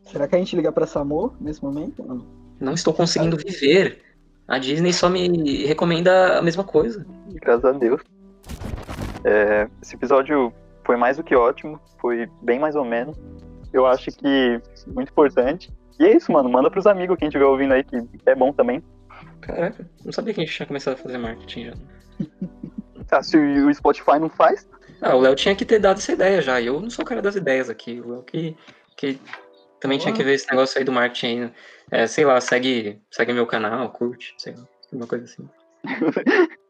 [0.05, 2.03] Será que a gente liga pra Samu nesse momento?
[2.03, 2.27] Não,
[2.61, 4.03] não estou conseguindo viver.
[4.47, 7.07] A Disney só me recomenda a mesma coisa.
[7.29, 8.03] Graças a Deus.
[9.25, 10.53] É, esse episódio
[10.85, 13.17] foi mais do que ótimo, foi bem mais ou menos.
[13.73, 15.73] Eu acho que muito importante.
[15.99, 16.49] E é isso, mano.
[16.49, 17.97] Manda pros amigos quem estiver ouvindo aí, que
[18.27, 18.83] é bom também.
[19.41, 21.75] Caraca, não sabia que a gente tinha começado a fazer marketing já.
[23.13, 24.69] Ah, se o Spotify não faz.
[25.01, 26.63] Ah, o Léo tinha que ter dado essa ideia já.
[26.63, 28.01] Eu não sou o cara das ideias aqui.
[28.01, 28.57] O Léo que,
[29.01, 29.19] que
[29.81, 31.53] também tinha que ver esse negócio aí do marketing aí.
[31.91, 35.49] É, sei lá, segue, segue meu canal, curte, sei lá, uma coisa assim.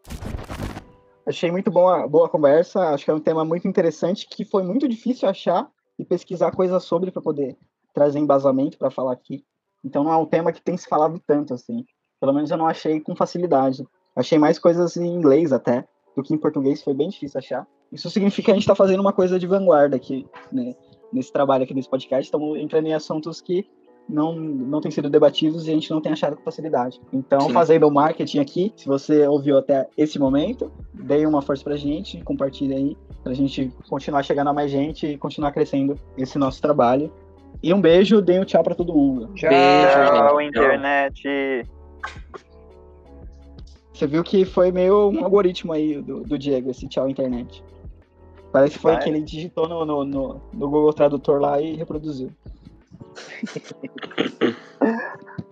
[1.26, 2.90] Achei muito boa, boa conversa.
[2.90, 5.68] Acho que é um tema muito interessante que foi muito difícil achar
[5.98, 7.56] e pesquisar coisas sobre para poder
[7.92, 9.44] trazer embasamento para falar aqui.
[9.84, 11.84] Então não é um tema que tem se falado tanto assim.
[12.18, 13.86] Pelo menos eu não achei com facilidade.
[14.16, 15.84] Achei mais coisas em inglês até
[16.16, 17.66] do que em português, foi bem difícil achar.
[17.92, 20.74] Isso significa que a gente está fazendo uma coisa de vanguarda aqui, né?
[21.12, 23.66] Nesse trabalho aqui desse podcast, estamos entrando em assuntos que
[24.08, 27.00] não, não têm sido debatidos e a gente não tem achado com facilidade.
[27.12, 27.52] Então, Sim.
[27.52, 32.22] fazendo o marketing aqui, se você ouviu até esse momento, dê uma força pra gente,
[32.22, 37.12] compartilhe aí, pra gente continuar chegando a mais gente e continuar crescendo esse nosso trabalho.
[37.62, 39.32] E um beijo, dê um tchau pra todo mundo.
[39.34, 41.64] Tchau, tchau internet.
[43.92, 47.62] Você viu que foi meio um algoritmo aí do, do Diego, esse tchau internet.
[48.52, 52.30] Parece que foi que ele digitou no, no, no, no Google Tradutor lá e reproduziu.